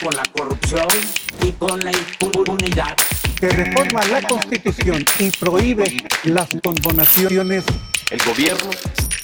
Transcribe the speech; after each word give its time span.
con 0.00 0.14
la 0.14 0.22
corrupción 0.32 0.88
y 1.42 1.52
con 1.52 1.80
la 1.80 1.92
impunidad. 1.92 2.96
Que 3.38 3.48
reforma 3.48 4.04
la 4.06 4.22
Constitución 4.22 5.04
y 5.18 5.30
prohíbe 5.30 6.02
las 6.24 6.48
condonaciones. 6.62 7.64
El 8.10 8.22
gobierno 8.22 8.70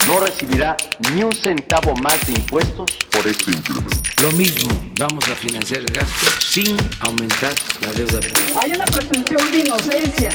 no 0.07 0.21
recibirá 0.21 0.77
ni 1.13 1.23
un 1.23 1.33
centavo 1.33 1.95
más 1.97 2.27
de 2.27 2.33
impuestos 2.33 2.91
por 3.11 3.27
este 3.27 3.51
incremento. 3.51 3.97
Lo 4.23 4.33
mismo, 4.33 4.71
vamos 4.99 5.27
a 5.29 5.35
financiar 5.35 5.81
el 5.81 5.87
gasto 5.87 6.27
sin 6.41 6.77
aumentar 7.01 7.55
la 7.81 7.93
deuda. 7.93 8.21
Hay 8.63 8.73
una 8.73 8.85
presunción 8.85 9.53
de 9.53 9.59
inocencia, 9.61 10.31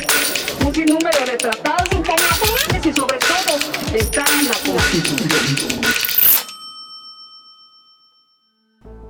un 0.66 0.74
sinnúmero 0.74 1.26
de 1.26 1.38
tratados 1.38 1.90
internacionales 1.92 2.86
y 2.86 2.94
sobre 2.94 3.18
todo 3.20 3.60
está 3.94 4.24
la 4.24 4.72
Constitución. 4.72 6.05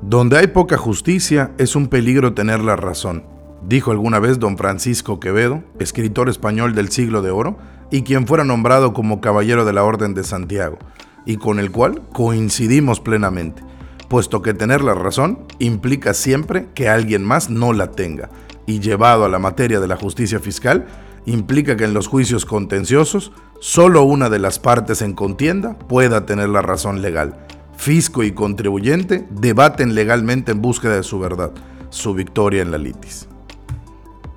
Donde 0.07 0.37
hay 0.37 0.45
poca 0.45 0.77
justicia 0.77 1.49
es 1.57 1.75
un 1.75 1.87
peligro 1.87 2.35
tener 2.35 2.59
la 2.59 2.75
razón, 2.75 3.23
dijo 3.67 3.89
alguna 3.89 4.19
vez 4.19 4.37
don 4.37 4.55
Francisco 4.55 5.19
Quevedo, 5.19 5.63
escritor 5.79 6.29
español 6.29 6.75
del 6.75 6.89
siglo 6.89 7.23
de 7.23 7.31
oro, 7.31 7.57
y 7.89 8.03
quien 8.03 8.27
fuera 8.27 8.43
nombrado 8.43 8.93
como 8.93 9.19
Caballero 9.19 9.65
de 9.65 9.73
la 9.73 9.83
Orden 9.83 10.13
de 10.13 10.23
Santiago, 10.23 10.77
y 11.25 11.37
con 11.37 11.57
el 11.57 11.71
cual 11.71 12.03
coincidimos 12.13 12.99
plenamente, 12.99 13.63
puesto 14.07 14.43
que 14.43 14.53
tener 14.53 14.83
la 14.83 14.93
razón 14.93 15.39
implica 15.57 16.13
siempre 16.13 16.67
que 16.75 16.87
alguien 16.87 17.23
más 17.23 17.49
no 17.49 17.73
la 17.73 17.89
tenga, 17.89 18.29
y 18.67 18.81
llevado 18.81 19.25
a 19.25 19.29
la 19.29 19.39
materia 19.39 19.79
de 19.79 19.87
la 19.87 19.97
justicia 19.97 20.39
fiscal, 20.39 20.85
implica 21.25 21.77
que 21.77 21.85
en 21.85 21.95
los 21.95 22.07
juicios 22.07 22.45
contenciosos, 22.45 23.31
solo 23.59 24.03
una 24.03 24.29
de 24.29 24.37
las 24.37 24.59
partes 24.59 25.01
en 25.01 25.13
contienda 25.13 25.79
pueda 25.79 26.27
tener 26.27 26.49
la 26.49 26.61
razón 26.61 27.01
legal. 27.01 27.39
Fisco 27.85 28.23
y 28.23 28.31
contribuyente 28.31 29.27
debaten 29.29 29.93
legalmente 29.93 30.51
en 30.51 30.59
búsqueda 30.59 30.95
de 30.95 31.03
su 31.03 31.19
verdad, 31.19 31.51
su 31.91 32.15
victoria 32.15 32.63
en 32.63 32.71
la 32.71 32.79
litis. 32.79 33.27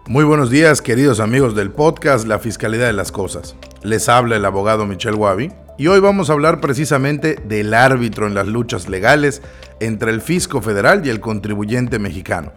Muy 0.07 0.25
buenos 0.25 0.51
días, 0.51 0.83
queridos 0.83 1.19
amigos 1.19 1.57
del 1.57 1.71
podcast 1.71 2.27
La 2.27 2.39
Fiscalidad 2.41 2.89
de 2.89 2.93
las 2.93 3.11
Cosas. 3.11 3.57
Les 3.83 4.11
habla 4.11 4.37
el 4.37 4.45
abogado 4.45 4.85
Michel 4.85 5.15
Wabi 5.15 5.51
y 5.79 5.87
hoy 5.87 5.99
vamos 5.99 6.29
a 6.29 6.35
hablar 6.35 6.61
precisamente 6.61 7.37
del 7.43 7.73
árbitro 7.73 8.27
en 8.27 8.35
las 8.35 8.47
luchas 8.47 8.87
legales 8.87 9.41
entre 9.81 10.11
el 10.11 10.21
fisco 10.21 10.61
federal 10.61 11.07
y 11.07 11.09
el 11.09 11.21
contribuyente 11.21 11.99
mexicano, 11.99 12.53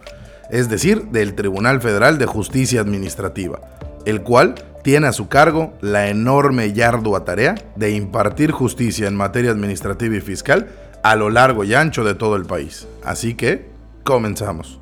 es 0.50 0.68
decir, 0.68 1.04
del 1.04 1.32
Tribunal 1.32 1.80
Federal 1.80 2.18
de 2.18 2.26
Justicia 2.26 2.82
Administrativa, 2.82 3.62
el 4.04 4.20
cual 4.20 4.56
tiene 4.82 5.06
a 5.06 5.12
su 5.12 5.28
cargo 5.28 5.72
la 5.80 6.08
enorme 6.08 6.66
y 6.66 6.82
ardua 6.82 7.24
tarea 7.24 7.54
de 7.76 7.92
impartir 7.92 8.50
justicia 8.50 9.08
en 9.08 9.16
materia 9.16 9.52
administrativa 9.52 10.16
y 10.16 10.20
fiscal 10.20 10.68
a 11.02 11.16
lo 11.16 11.30
largo 11.30 11.64
y 11.64 11.74
ancho 11.74 12.04
de 12.04 12.14
todo 12.14 12.36
el 12.36 12.44
país. 12.44 12.86
Así 13.04 13.34
que, 13.34 13.70
comenzamos. 14.04 14.78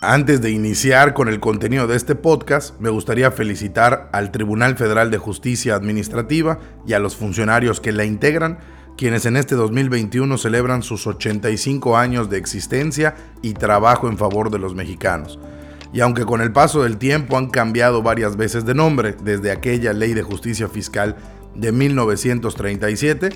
Antes 0.00 0.40
de 0.40 0.50
iniciar 0.50 1.12
con 1.12 1.28
el 1.28 1.40
contenido 1.40 1.88
de 1.88 1.96
este 1.96 2.14
podcast, 2.14 2.78
me 2.78 2.88
gustaría 2.88 3.32
felicitar 3.32 4.08
al 4.12 4.30
Tribunal 4.30 4.76
Federal 4.76 5.10
de 5.10 5.18
Justicia 5.18 5.74
Administrativa 5.74 6.60
y 6.86 6.92
a 6.92 7.00
los 7.00 7.16
funcionarios 7.16 7.80
que 7.80 7.90
la 7.90 8.04
integran, 8.04 8.58
quienes 8.96 9.26
en 9.26 9.36
este 9.36 9.56
2021 9.56 10.38
celebran 10.38 10.84
sus 10.84 11.06
85 11.08 11.96
años 11.96 12.30
de 12.30 12.38
existencia 12.38 13.16
y 13.42 13.54
trabajo 13.54 14.08
en 14.08 14.18
favor 14.18 14.50
de 14.50 14.60
los 14.60 14.76
mexicanos. 14.76 15.40
Y 15.92 16.00
aunque 16.00 16.24
con 16.24 16.40
el 16.40 16.52
paso 16.52 16.82
del 16.82 16.98
tiempo 16.98 17.36
han 17.36 17.48
cambiado 17.48 18.02
varias 18.02 18.36
veces 18.36 18.64
de 18.64 18.74
nombre, 18.74 19.16
desde 19.22 19.50
aquella 19.50 19.92
ley 19.92 20.14
de 20.14 20.22
justicia 20.22 20.68
fiscal 20.68 21.16
de 21.54 21.72
1937, 21.72 23.30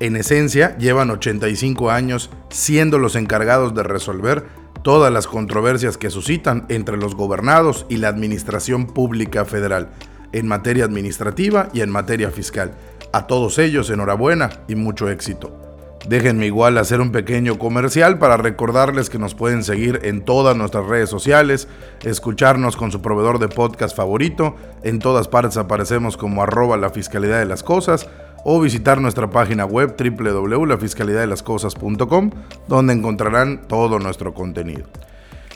en 0.00 0.16
esencia 0.16 0.76
llevan 0.78 1.10
85 1.10 1.90
años 1.90 2.30
siendo 2.50 2.98
los 2.98 3.16
encargados 3.16 3.74
de 3.74 3.82
resolver 3.82 4.46
todas 4.82 5.12
las 5.12 5.26
controversias 5.26 5.98
que 5.98 6.10
suscitan 6.10 6.66
entre 6.68 6.96
los 6.96 7.14
gobernados 7.14 7.84
y 7.88 7.96
la 7.96 8.08
administración 8.08 8.86
pública 8.86 9.44
federal, 9.44 9.90
en 10.32 10.46
materia 10.46 10.84
administrativa 10.84 11.68
y 11.74 11.80
en 11.80 11.90
materia 11.90 12.30
fiscal. 12.30 12.74
A 13.12 13.26
todos 13.26 13.58
ellos 13.58 13.90
enhorabuena 13.90 14.50
y 14.68 14.76
mucho 14.76 15.10
éxito. 15.10 15.67
Déjenme 16.06 16.46
igual 16.46 16.78
hacer 16.78 17.00
un 17.00 17.10
pequeño 17.10 17.58
comercial 17.58 18.18
para 18.18 18.36
recordarles 18.36 19.10
que 19.10 19.18
nos 19.18 19.34
pueden 19.34 19.64
seguir 19.64 20.00
en 20.04 20.24
todas 20.24 20.56
nuestras 20.56 20.86
redes 20.86 21.10
sociales, 21.10 21.66
escucharnos 22.04 22.76
con 22.76 22.92
su 22.92 23.02
proveedor 23.02 23.40
de 23.40 23.48
podcast 23.48 23.96
favorito, 23.96 24.54
en 24.84 25.00
todas 25.00 25.26
partes 25.28 25.56
aparecemos 25.56 26.16
como 26.16 26.42
arroba 26.42 26.76
la 26.76 26.90
fiscalidad 26.90 27.40
de 27.40 27.46
las 27.46 27.62
cosas, 27.62 28.08
o 28.44 28.60
visitar 28.60 29.00
nuestra 29.00 29.30
página 29.30 29.64
web 29.64 29.96
www.lafiscalidadelascosas.com 29.98 32.30
donde 32.68 32.92
encontrarán 32.92 33.66
todo 33.66 33.98
nuestro 33.98 34.34
contenido. 34.34 34.84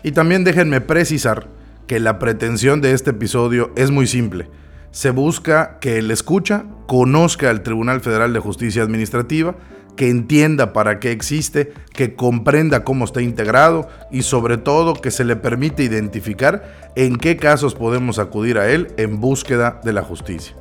Y 0.02 0.12
también 0.12 0.44
déjenme 0.44 0.80
precisar 0.80 1.46
que 1.86 2.00
la 2.00 2.18
pretensión 2.18 2.80
de 2.80 2.92
este 2.92 3.10
episodio 3.10 3.70
es 3.76 3.90
muy 3.90 4.06
simple. 4.06 4.48
Se 4.90 5.10
busca 5.10 5.78
que 5.80 5.98
el 5.98 6.10
escucha 6.10 6.64
conozca 6.86 7.50
al 7.50 7.62
Tribunal 7.62 8.00
Federal 8.00 8.32
de 8.32 8.40
Justicia 8.40 8.82
Administrativa, 8.82 9.54
que 9.96 10.08
entienda 10.08 10.72
para 10.72 10.98
qué 11.00 11.10
existe, 11.10 11.72
que 11.92 12.14
comprenda 12.14 12.84
cómo 12.84 13.04
está 13.04 13.20
integrado 13.22 13.88
y 14.10 14.22
sobre 14.22 14.56
todo 14.56 14.94
que 14.94 15.10
se 15.10 15.24
le 15.24 15.36
permite 15.36 15.82
identificar 15.82 16.90
en 16.96 17.16
qué 17.16 17.36
casos 17.36 17.74
podemos 17.74 18.18
acudir 18.18 18.58
a 18.58 18.70
él 18.70 18.88
en 18.96 19.20
búsqueda 19.20 19.80
de 19.84 19.92
la 19.92 20.02
justicia. 20.02 20.56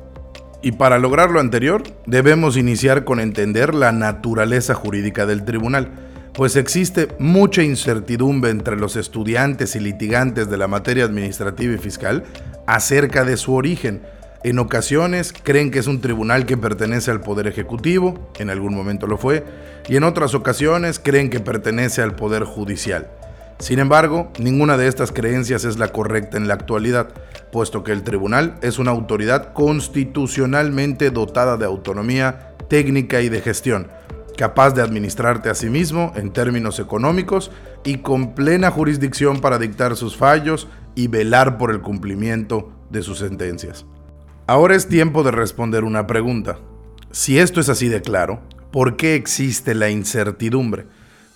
Y 0.62 0.72
para 0.72 0.98
lograr 0.98 1.30
lo 1.30 1.40
anterior, 1.40 1.82
debemos 2.06 2.56
iniciar 2.56 3.04
con 3.04 3.18
entender 3.18 3.74
la 3.74 3.90
naturaleza 3.90 4.74
jurídica 4.74 5.26
del 5.26 5.44
tribunal, 5.44 5.90
pues 6.34 6.56
existe 6.56 7.08
mucha 7.18 7.62
incertidumbre 7.62 8.50
entre 8.50 8.76
los 8.76 8.96
estudiantes 8.96 9.76
y 9.76 9.80
litigantes 9.80 10.48
de 10.48 10.56
la 10.56 10.66
materia 10.66 11.04
administrativa 11.04 11.74
y 11.74 11.78
fiscal 11.78 12.24
acerca 12.66 13.24
de 13.24 13.36
su 13.36 13.54
origen. 13.54 14.02
En 14.44 14.58
ocasiones 14.58 15.32
creen 15.32 15.70
que 15.70 15.78
es 15.78 15.86
un 15.86 16.00
tribunal 16.00 16.46
que 16.46 16.56
pertenece 16.56 17.12
al 17.12 17.20
Poder 17.20 17.46
Ejecutivo, 17.46 18.28
en 18.40 18.50
algún 18.50 18.74
momento 18.74 19.06
lo 19.06 19.16
fue, 19.16 19.44
y 19.88 19.94
en 19.94 20.02
otras 20.02 20.34
ocasiones 20.34 20.98
creen 20.98 21.30
que 21.30 21.38
pertenece 21.38 22.02
al 22.02 22.16
Poder 22.16 22.42
Judicial. 22.42 23.08
Sin 23.60 23.78
embargo, 23.78 24.32
ninguna 24.40 24.76
de 24.76 24.88
estas 24.88 25.12
creencias 25.12 25.64
es 25.64 25.78
la 25.78 25.92
correcta 25.92 26.38
en 26.38 26.48
la 26.48 26.54
actualidad, 26.54 27.10
puesto 27.52 27.84
que 27.84 27.92
el 27.92 28.02
tribunal 28.02 28.56
es 28.62 28.80
una 28.80 28.90
autoridad 28.90 29.52
constitucionalmente 29.52 31.10
dotada 31.10 31.56
de 31.56 31.66
autonomía 31.66 32.56
técnica 32.68 33.20
y 33.20 33.28
de 33.28 33.42
gestión, 33.42 33.86
capaz 34.36 34.72
de 34.72 34.82
administrarte 34.82 35.50
a 35.50 35.54
sí 35.54 35.70
mismo 35.70 36.12
en 36.16 36.32
términos 36.32 36.80
económicos 36.80 37.52
y 37.84 37.98
con 37.98 38.34
plena 38.34 38.72
jurisdicción 38.72 39.40
para 39.40 39.58
dictar 39.58 39.94
sus 39.94 40.16
fallos 40.16 40.66
y 40.96 41.06
velar 41.06 41.58
por 41.58 41.70
el 41.70 41.80
cumplimiento 41.80 42.72
de 42.90 43.02
sus 43.02 43.20
sentencias. 43.20 43.86
Ahora 44.52 44.76
es 44.76 44.86
tiempo 44.86 45.22
de 45.22 45.30
responder 45.30 45.82
una 45.82 46.06
pregunta. 46.06 46.58
Si 47.10 47.38
esto 47.38 47.58
es 47.58 47.70
así 47.70 47.88
de 47.88 48.02
claro, 48.02 48.42
¿por 48.70 48.98
qué 48.98 49.14
existe 49.14 49.74
la 49.74 49.88
incertidumbre? 49.88 50.84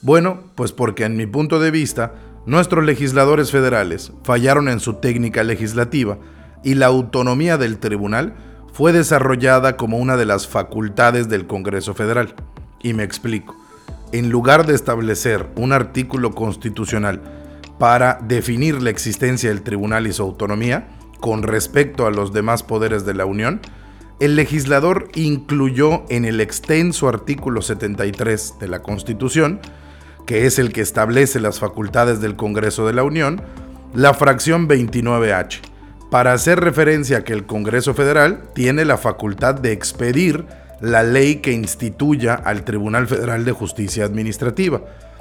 Bueno, 0.02 0.42
pues 0.54 0.72
porque 0.72 1.04
en 1.04 1.16
mi 1.16 1.24
punto 1.24 1.58
de 1.58 1.70
vista, 1.70 2.12
nuestros 2.44 2.84
legisladores 2.84 3.50
federales 3.50 4.12
fallaron 4.22 4.68
en 4.68 4.80
su 4.80 4.96
técnica 4.96 5.44
legislativa 5.44 6.18
y 6.62 6.74
la 6.74 6.88
autonomía 6.88 7.56
del 7.56 7.78
tribunal 7.78 8.34
fue 8.74 8.92
desarrollada 8.92 9.78
como 9.78 9.96
una 9.96 10.18
de 10.18 10.26
las 10.26 10.46
facultades 10.46 11.26
del 11.30 11.46
Congreso 11.46 11.94
Federal. 11.94 12.34
Y 12.82 12.92
me 12.92 13.04
explico. 13.04 13.56
En 14.12 14.28
lugar 14.28 14.66
de 14.66 14.74
establecer 14.74 15.46
un 15.56 15.72
artículo 15.72 16.32
constitucional 16.34 17.22
para 17.78 18.18
definir 18.22 18.82
la 18.82 18.90
existencia 18.90 19.48
del 19.48 19.62
tribunal 19.62 20.06
y 20.06 20.12
su 20.12 20.22
autonomía 20.22 20.95
con 21.26 21.42
respecto 21.42 22.06
a 22.06 22.12
los 22.12 22.32
demás 22.32 22.62
poderes 22.62 23.04
de 23.04 23.12
la 23.12 23.26
Unión, 23.26 23.60
el 24.20 24.36
legislador 24.36 25.08
incluyó 25.16 26.04
en 26.08 26.24
el 26.24 26.40
extenso 26.40 27.08
artículo 27.08 27.62
73 27.62 28.54
de 28.60 28.68
la 28.68 28.80
Constitución 28.84 29.58
que 30.24 30.46
es 30.46 30.60
el 30.60 30.72
que 30.72 30.82
establece 30.82 31.40
las 31.40 31.58
facultades 31.58 32.20
del 32.20 32.36
Congreso 32.36 32.86
de 32.86 32.92
la 32.92 33.02
Unión, 33.02 33.42
la 33.92 34.14
fracción 34.14 34.68
29H, 34.68 35.62
para 36.12 36.32
hacer 36.32 36.60
referencia 36.60 37.18
a 37.18 37.24
que 37.24 37.32
el 37.32 37.44
Congreso 37.44 37.92
Federal 37.92 38.44
tiene 38.54 38.84
la 38.84 38.96
facultad 38.96 39.56
de 39.56 39.72
expedir 39.72 40.46
la 40.80 41.02
ley 41.02 41.36
que 41.36 41.50
instituya 41.50 42.34
al 42.34 42.62
Tribunal 42.62 43.08
Federal 43.08 43.44
de 43.44 43.50
Justicia 43.50 44.04
Administrativa, 44.04 44.80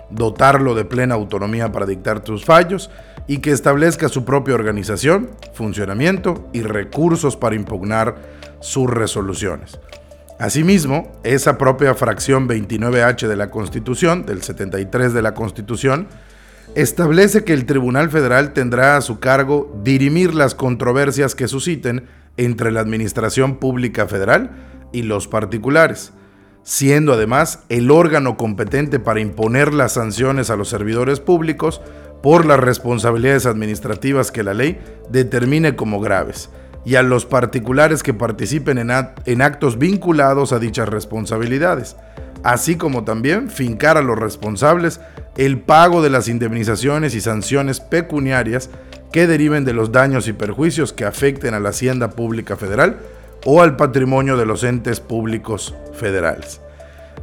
dotarlo 0.09 0.75
de 0.75 0.85
plena 0.85 1.15
autonomía 1.15 1.71
para 1.71 1.85
dictar 1.85 2.21
sus 2.25 2.45
fallos 2.45 2.89
y 3.27 3.39
que 3.39 3.51
establezca 3.51 4.09
su 4.09 4.25
propia 4.25 4.55
organización, 4.55 5.31
funcionamiento 5.53 6.47
y 6.53 6.61
recursos 6.61 7.35
para 7.35 7.55
impugnar 7.55 8.15
sus 8.59 8.89
resoluciones. 8.89 9.79
Asimismo, 10.37 11.11
esa 11.23 11.57
propia 11.57 11.95
fracción 11.95 12.47
29H 12.47 13.27
de 13.27 13.35
la 13.35 13.49
Constitución, 13.49 14.25
del 14.25 14.43
73 14.43 15.13
de 15.13 15.21
la 15.21 15.33
Constitución, 15.33 16.07
establece 16.75 17.45
que 17.45 17.53
el 17.53 17.65
Tribunal 17.65 18.09
Federal 18.09 18.51
tendrá 18.51 18.97
a 18.97 19.01
su 19.01 19.19
cargo 19.19 19.73
dirimir 19.83 20.33
las 20.35 20.53
controversias 20.53 21.35
que 21.35 21.47
susciten 21.47 22.07
entre 22.35 22.71
la 22.71 22.81
Administración 22.81 23.57
Pública 23.57 24.07
Federal 24.07 24.51
y 24.91 25.03
los 25.03 25.27
particulares, 25.27 26.11
siendo 26.65 27.13
además 27.13 27.59
el 27.69 27.91
órgano 27.91 28.37
competente 28.37 28.99
para 28.99 29.21
imponer 29.21 29.71
las 29.73 29.93
sanciones 29.93 30.49
a 30.49 30.55
los 30.55 30.67
servidores 30.67 31.19
públicos 31.19 31.79
por 32.23 32.47
las 32.47 32.59
responsabilidades 32.59 33.45
administrativas 33.45 34.31
que 34.31 34.43
la 34.43 34.55
ley 34.55 34.79
determine 35.11 35.75
como 35.75 36.01
graves 36.01 36.49
y 36.83 36.95
a 36.95 37.03
los 37.03 37.27
particulares 37.27 38.01
que 38.01 38.15
participen 38.15 38.79
en, 38.79 39.41
actos 39.41 39.77
vinculados 39.77 40.53
a 40.53 40.59
dichas 40.59 40.89
responsabilidades, 40.89 41.97
así 42.43 42.77
como 42.77 43.03
también 43.03 43.49
fincar 43.51 43.97
a 43.97 44.01
los 44.01 44.17
responsables 44.17 44.99
el 45.37 45.59
pago 45.59 46.01
de 46.01 46.09
las 46.09 46.27
indemnizaciones 46.27 47.13
y 47.13 47.21
sanciones 47.21 47.79
pecuniarias 47.79 48.71
que 49.11 49.27
deriven 49.27 49.65
de 49.65 49.73
los 49.73 49.91
daños 49.91 50.27
y 50.27 50.33
perjuicios 50.33 50.93
que 50.93 51.05
afecten 51.05 51.53
a 51.53 51.59
la 51.59 51.69
hacienda 51.69 52.09
pública 52.09 52.55
federal 52.55 52.97
o 53.45 53.61
al 53.61 53.77
patrimonio 53.77 54.35
de 54.35 54.45
los 54.45 54.63
entes 54.63 54.99
públicos 54.99 55.73
federales. 55.93 56.61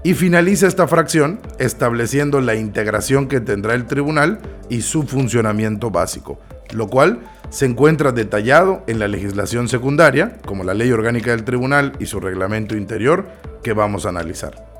Y 0.04 0.14
finaliza 0.14 0.66
esta 0.66 0.88
fracción 0.88 1.40
estableciendo 1.58 2.40
la 2.40 2.54
integración 2.54 3.28
que 3.28 3.40
tendrá 3.40 3.74
el 3.74 3.86
tribunal 3.86 4.40
y 4.68 4.80
su 4.80 5.02
funcionamiento 5.02 5.90
básico, 5.90 6.40
lo 6.72 6.88
cual 6.88 7.20
se 7.50 7.66
encuentra 7.66 8.12
detallado 8.12 8.82
en 8.86 8.98
la 8.98 9.06
legislación 9.06 9.68
secundaria, 9.68 10.38
como 10.46 10.64
la 10.64 10.74
ley 10.74 10.90
orgánica 10.90 11.32
del 11.32 11.44
tribunal 11.44 11.92
y 11.98 12.06
su 12.06 12.18
reglamento 12.18 12.76
interior, 12.76 13.26
que 13.62 13.74
vamos 13.74 14.06
a 14.06 14.08
analizar. 14.08 14.72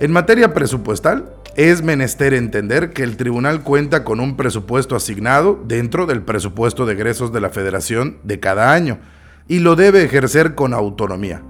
En 0.00 0.12
materia 0.12 0.52
presupuestal, 0.52 1.32
es 1.56 1.82
menester 1.82 2.34
entender 2.34 2.92
que 2.92 3.02
el 3.02 3.16
tribunal 3.16 3.62
cuenta 3.64 4.04
con 4.04 4.20
un 4.20 4.36
presupuesto 4.36 4.94
asignado 4.94 5.60
dentro 5.66 6.06
del 6.06 6.22
presupuesto 6.22 6.86
de 6.86 6.92
egresos 6.92 7.32
de 7.32 7.40
la 7.40 7.50
federación 7.50 8.18
de 8.22 8.38
cada 8.38 8.72
año 8.72 8.98
y 9.48 9.58
lo 9.58 9.74
debe 9.74 10.04
ejercer 10.04 10.54
con 10.54 10.74
autonomía 10.74 11.42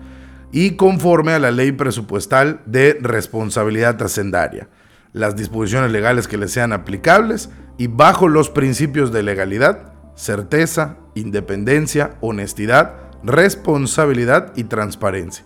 y 0.52 0.72
conforme 0.72 1.32
a 1.32 1.38
la 1.38 1.50
ley 1.50 1.72
presupuestal 1.72 2.60
de 2.66 2.98
responsabilidad 3.00 4.00
hacendaria, 4.02 4.68
las 5.12 5.36
disposiciones 5.36 5.90
legales 5.90 6.28
que 6.28 6.38
le 6.38 6.48
sean 6.48 6.72
aplicables 6.72 7.50
y 7.76 7.86
bajo 7.86 8.28
los 8.28 8.50
principios 8.50 9.12
de 9.12 9.22
legalidad, 9.22 9.92
certeza, 10.16 10.96
independencia, 11.14 12.16
honestidad, 12.20 12.94
responsabilidad 13.22 14.52
y 14.56 14.64
transparencia. 14.64 15.44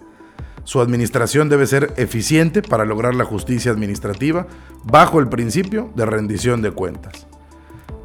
Su 0.65 0.81
administración 0.81 1.49
debe 1.49 1.67
ser 1.67 1.93
eficiente 1.97 2.63
para 2.63 2.85
lograr 2.85 3.15
la 3.15 3.25
justicia 3.25 3.73
administrativa 3.73 4.47
bajo 4.85 5.19
el 5.19 5.29
principio 5.29 5.91
de 5.97 6.07
rendición 6.07 6.63
de 6.63 6.71
cuentas. 6.71 7.27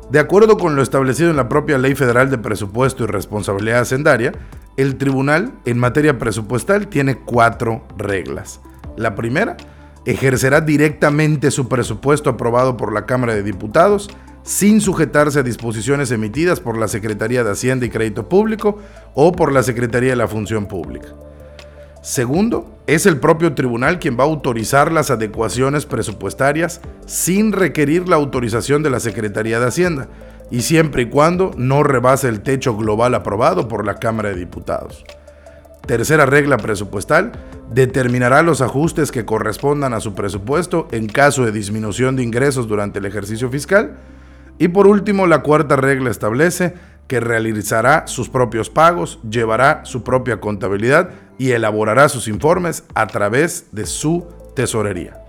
De 0.09 0.19
acuerdo 0.19 0.57
con 0.57 0.77
lo 0.77 0.81
establecido 0.81 1.29
en 1.29 1.35
la 1.35 1.49
propia 1.49 1.77
Ley 1.77 1.93
Federal 1.93 2.29
de 2.29 2.37
Presupuesto 2.37 3.03
y 3.03 3.07
Responsabilidad 3.07 3.81
Hacendaria, 3.81 4.31
el 4.77 4.95
tribunal 4.95 5.51
en 5.65 5.77
materia 5.77 6.17
presupuestal 6.17 6.87
tiene 6.87 7.17
cuatro 7.17 7.85
reglas. 7.97 8.61
La 8.95 9.15
primera, 9.15 9.57
ejercerá 10.05 10.61
directamente 10.61 11.51
su 11.51 11.67
presupuesto 11.67 12.29
aprobado 12.29 12.77
por 12.77 12.93
la 12.93 13.05
Cámara 13.05 13.35
de 13.35 13.43
Diputados 13.43 14.09
sin 14.43 14.79
sujetarse 14.79 15.39
a 15.39 15.43
disposiciones 15.43 16.09
emitidas 16.11 16.61
por 16.61 16.77
la 16.77 16.87
Secretaría 16.87 17.43
de 17.43 17.51
Hacienda 17.51 17.85
y 17.85 17.89
Crédito 17.89 18.29
Público 18.29 18.79
o 19.13 19.33
por 19.33 19.51
la 19.51 19.61
Secretaría 19.61 20.11
de 20.11 20.15
la 20.15 20.29
Función 20.29 20.67
Pública. 20.67 21.09
Segundo, 22.07 22.79
es 22.87 23.05
el 23.05 23.19
propio 23.19 23.53
tribunal 23.53 23.99
quien 23.99 24.17
va 24.17 24.23
a 24.23 24.27
autorizar 24.27 24.93
las 24.93 25.11
adecuaciones 25.11 25.85
presupuestarias 25.85 26.79
sin 27.05 27.51
requerir 27.51 28.07
la 28.07 28.15
autorización 28.15 28.81
de 28.81 28.89
la 28.89 29.01
Secretaría 29.01 29.59
de 29.59 29.67
Hacienda 29.67 30.07
y 30.49 30.61
siempre 30.61 31.01
y 31.01 31.09
cuando 31.09 31.51
no 31.57 31.83
rebase 31.83 32.29
el 32.29 32.43
techo 32.43 32.77
global 32.77 33.13
aprobado 33.13 33.67
por 33.67 33.85
la 33.85 33.95
Cámara 33.95 34.29
de 34.29 34.35
Diputados. 34.35 35.03
Tercera 35.85 36.25
regla 36.25 36.55
presupuestal, 36.55 37.33
determinará 37.73 38.41
los 38.41 38.61
ajustes 38.61 39.11
que 39.11 39.25
correspondan 39.25 39.93
a 39.93 39.99
su 39.99 40.15
presupuesto 40.15 40.87
en 40.91 41.07
caso 41.07 41.43
de 41.43 41.51
disminución 41.51 42.15
de 42.15 42.23
ingresos 42.23 42.69
durante 42.69 42.99
el 42.99 43.05
ejercicio 43.05 43.49
fiscal 43.49 43.97
y 44.59 44.69
por 44.69 44.87
último, 44.87 45.27
la 45.27 45.43
cuarta 45.43 45.75
regla 45.75 46.09
establece 46.09 46.73
que 47.07 47.19
realizará 47.19 48.05
sus 48.07 48.29
propios 48.29 48.69
pagos, 48.69 49.19
llevará 49.29 49.81
su 49.85 50.03
propia 50.03 50.39
contabilidad 50.39 51.09
y 51.37 51.51
elaborará 51.51 52.09
sus 52.09 52.27
informes 52.27 52.83
a 52.93 53.07
través 53.07 53.67
de 53.71 53.85
su 53.85 54.27
tesorería. 54.55 55.21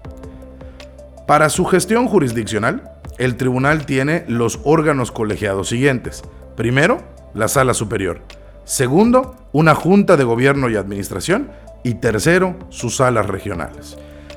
Para 1.27 1.49
su 1.51 1.65
gestión 1.65 2.09
jurisdiccional, 2.09 2.91
el 3.19 3.37
tribunal 3.37 3.87
tiene 3.87 4.25
los 4.29 4.61
órganos 4.65 5.13
colegiados 5.13 5.69
siguientes. 5.69 6.23
Primero, 6.57 6.99
la 7.35 7.49
sala 7.49 7.75
superior. 7.75 8.21
Segundo, 8.65 9.37
una 9.53 9.75
junta 9.75 10.17
de 10.17 10.25
gobierno 10.25 10.71
y 10.71 10.77
administración. 10.77 11.51
Y 11.85 11.95
tercero, 11.95 12.57
sus 12.71 12.97
salas 12.97 13.27
regionales. 13.27 13.97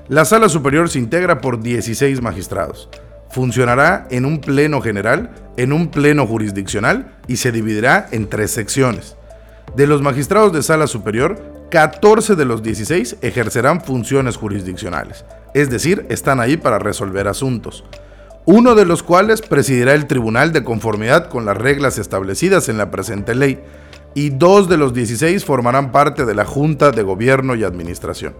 La 0.10 0.26
sala 0.26 0.50
superior 0.50 0.90
se 0.90 1.00
integra 1.00 1.42
por 1.42 1.62
16 1.62 2.22
magistrados 2.22 2.90
funcionará 3.34 4.08
en 4.10 4.26
un 4.26 4.40
pleno 4.40 4.82
general, 4.82 5.32
en 5.58 5.74
un 5.74 5.90
pleno 5.90 6.28
jurisdiccional 6.28 7.18
y 7.28 7.38
se 7.38 7.52
dividirá 7.52 8.08
en 8.12 8.30
tres 8.30 8.52
secciones. 8.52 9.16
De 9.76 9.88
los 9.88 10.02
magistrados 10.02 10.52
de 10.54 10.64
sala 10.64 10.88
superior, 10.88 11.68
14 11.72 12.36
de 12.36 12.46
los 12.46 12.62
16 12.62 13.18
ejercerán 13.22 13.82
funciones 13.82 14.36
jurisdiccionales, 14.36 15.24
es 15.54 15.70
decir, 15.70 16.06
están 16.10 16.42
ahí 16.42 16.58
para 16.58 16.80
resolver 16.80 17.30
asuntos, 17.30 17.86
uno 18.46 18.76
de 18.76 18.86
los 18.86 19.04
cuales 19.04 19.42
presidirá 19.42 19.94
el 19.94 20.08
tribunal 20.08 20.52
de 20.52 20.64
conformidad 20.64 21.30
con 21.30 21.46
las 21.46 21.56
reglas 21.56 21.98
establecidas 21.98 22.68
en 22.68 22.78
la 22.78 22.92
presente 22.92 23.36
ley, 23.36 23.60
y 24.14 24.32
dos 24.32 24.68
de 24.68 24.76
los 24.76 24.94
16 24.94 25.46
formarán 25.46 25.94
parte 25.94 26.26
de 26.26 26.36
la 26.36 26.44
Junta 26.44 26.92
de 26.92 27.04
Gobierno 27.04 27.56
y 27.56 27.64
Administración. 27.64 28.36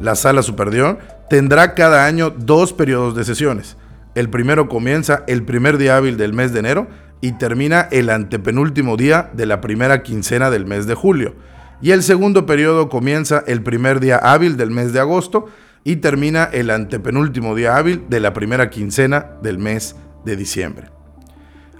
La 0.00 0.16
Sala 0.16 0.42
Superior 0.42 0.98
tendrá 1.28 1.74
cada 1.74 2.06
año 2.06 2.30
dos 2.30 2.72
periodos 2.72 3.14
de 3.14 3.24
sesiones, 3.24 3.76
el 4.14 4.28
primero 4.28 4.68
comienza 4.68 5.24
el 5.28 5.44
primer 5.44 5.78
día 5.78 5.96
hábil 5.96 6.16
del 6.16 6.32
mes 6.32 6.52
de 6.52 6.60
enero 6.60 6.88
y 7.20 7.32
termina 7.32 7.88
el 7.90 8.10
antepenúltimo 8.10 8.96
día 8.96 9.30
de 9.34 9.46
la 9.46 9.60
primera 9.60 10.02
quincena 10.02 10.50
del 10.50 10.66
mes 10.66 10.86
de 10.86 10.94
julio. 10.94 11.36
Y 11.80 11.92
el 11.92 12.02
segundo 12.02 12.44
periodo 12.44 12.88
comienza 12.88 13.44
el 13.46 13.62
primer 13.62 14.00
día 14.00 14.16
hábil 14.16 14.56
del 14.56 14.70
mes 14.70 14.92
de 14.92 15.00
agosto 15.00 15.46
y 15.84 15.96
termina 15.96 16.44
el 16.44 16.70
antepenúltimo 16.70 17.54
día 17.54 17.76
hábil 17.76 18.04
de 18.08 18.20
la 18.20 18.32
primera 18.32 18.68
quincena 18.68 19.32
del 19.42 19.58
mes 19.58 19.96
de 20.24 20.36
diciembre. 20.36 20.88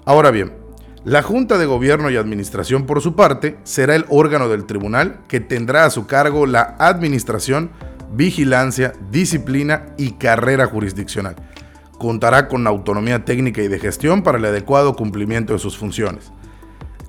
Ahora 0.05 0.31
bien, 0.31 0.53
la 1.05 1.23
Junta 1.23 1.59
de 1.59 1.67
Gobierno 1.67 2.11
y 2.11 2.17
Administración, 2.17 2.87
por 2.87 3.01
su 3.01 3.17
parte, 3.17 3.59
será 3.65 3.95
el 3.95 4.05
órgano 4.09 4.49
del 4.49 4.67
tribunal 4.67 5.21
que 5.29 5.41
tendrá 5.41 5.85
a 5.85 5.91
su 5.91 6.07
cargo 6.07 6.47
la 6.47 6.77
administración, 6.79 7.71
vigilancia, 8.13 8.93
disciplina 9.11 9.87
y 9.99 10.13
carrera 10.13 10.67
jurisdiccional 10.67 11.37
contará 12.01 12.49
con 12.49 12.67
autonomía 12.67 13.27
técnica 13.27 13.61
y 13.61 13.69
de 13.69 13.79
gestión 13.79 14.23
para 14.23 14.39
el 14.39 14.45
adecuado 14.47 14.97
cumplimiento 14.97 15.53
de 15.53 15.59
sus 15.59 15.77
funciones. 15.77 16.33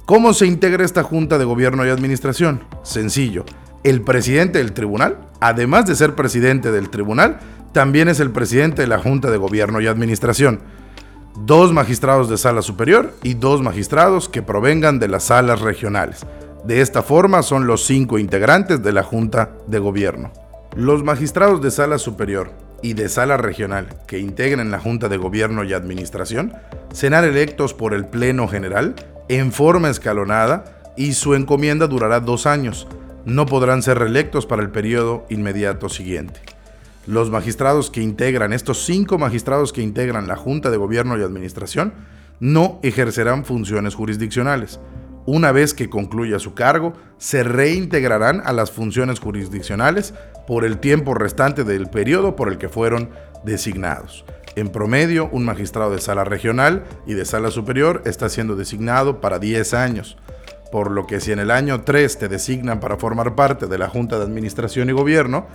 ¿Cómo 0.05 0.33
se 0.33 0.45
integra 0.45 0.83
esta 0.83 1.01
Junta 1.01 1.37
de 1.37 1.45
Gobierno 1.45 1.85
y 1.85 1.89
Administración? 1.89 2.65
Sencillo. 2.83 3.45
El 3.85 4.01
presidente 4.01 4.59
del 4.59 4.73
tribunal, 4.73 5.29
además 5.39 5.85
de 5.85 5.95
ser 5.95 6.13
presidente 6.13 6.73
del 6.73 6.89
tribunal, 6.89 7.39
también 7.71 8.09
es 8.09 8.19
el 8.19 8.31
presidente 8.31 8.81
de 8.81 8.89
la 8.89 8.99
Junta 8.99 9.31
de 9.31 9.37
Gobierno 9.37 9.79
y 9.79 9.87
Administración. 9.87 10.59
Dos 11.45 11.71
magistrados 11.71 12.27
de 12.29 12.37
sala 12.37 12.61
superior 12.61 13.13
y 13.23 13.35
dos 13.35 13.61
magistrados 13.61 14.27
que 14.27 14.41
provengan 14.41 14.99
de 14.99 15.07
las 15.07 15.23
salas 15.23 15.61
regionales. 15.61 16.25
De 16.65 16.81
esta 16.81 17.01
forma 17.01 17.43
son 17.43 17.65
los 17.65 17.85
cinco 17.85 18.19
integrantes 18.19 18.83
de 18.83 18.91
la 18.91 19.03
Junta 19.03 19.51
de 19.67 19.79
Gobierno. 19.79 20.33
Los 20.75 21.01
magistrados 21.01 21.61
de 21.61 21.71
sala 21.71 21.97
superior 21.97 22.51
y 22.81 22.93
de 22.93 23.09
sala 23.09 23.37
regional 23.37 23.87
que 24.07 24.19
integren 24.19 24.71
la 24.71 24.79
Junta 24.79 25.09
de 25.09 25.17
Gobierno 25.17 25.63
y 25.63 25.73
Administración 25.73 26.53
serán 26.93 27.23
electos 27.23 27.73
por 27.73 27.93
el 27.93 28.05
Pleno 28.05 28.47
General 28.47 28.95
en 29.29 29.51
forma 29.51 29.89
escalonada 29.89 30.81
y 30.97 31.13
su 31.13 31.35
encomienda 31.35 31.87
durará 31.87 32.19
dos 32.19 32.45
años. 32.45 32.87
No 33.25 33.45
podrán 33.45 33.83
ser 33.83 33.99
reelectos 33.99 34.45
para 34.45 34.61
el 34.61 34.71
periodo 34.71 35.25
inmediato 35.29 35.89
siguiente. 35.89 36.41
Los 37.07 37.29
magistrados 37.29 37.89
que 37.89 38.01
integran, 38.01 38.53
estos 38.53 38.85
cinco 38.85 39.17
magistrados 39.17 39.73
que 39.73 39.81
integran 39.81 40.27
la 40.27 40.35
Junta 40.35 40.69
de 40.69 40.77
Gobierno 40.77 41.17
y 41.17 41.23
Administración, 41.23 41.93
no 42.39 42.79
ejercerán 42.83 43.45
funciones 43.45 43.95
jurisdiccionales. 43.95 44.79
Una 45.25 45.51
vez 45.51 45.73
que 45.73 45.89
concluya 45.89 46.39
su 46.39 46.55
cargo, 46.55 46.93
se 47.17 47.43
reintegrarán 47.43 48.41
a 48.43 48.53
las 48.53 48.71
funciones 48.71 49.19
jurisdiccionales 49.19 50.13
por 50.47 50.65
el 50.65 50.79
tiempo 50.79 51.13
restante 51.13 51.63
del 51.63 51.89
periodo 51.89 52.35
por 52.35 52.49
el 52.49 52.57
que 52.57 52.69
fueron 52.69 53.11
designados. 53.43 54.25
En 54.55 54.69
promedio, 54.69 55.29
un 55.31 55.45
magistrado 55.45 55.91
de 55.91 56.01
sala 56.01 56.23
regional 56.23 56.83
y 57.05 57.13
de 57.13 57.25
sala 57.25 57.51
superior 57.51 58.01
está 58.05 58.29
siendo 58.29 58.55
designado 58.55 59.21
para 59.21 59.39
10 59.39 59.73
años, 59.75 60.17
por 60.71 60.91
lo 60.91 61.05
que 61.05 61.21
si 61.21 61.31
en 61.31 61.39
el 61.39 61.51
año 61.51 61.83
3 61.83 62.17
te 62.17 62.27
designan 62.27 62.79
para 62.79 62.97
formar 62.97 63.35
parte 63.35 63.67
de 63.67 63.77
la 63.77 63.89
Junta 63.89 64.17
de 64.17 64.25
Administración 64.25 64.89
y 64.89 64.93
Gobierno, 64.93 65.47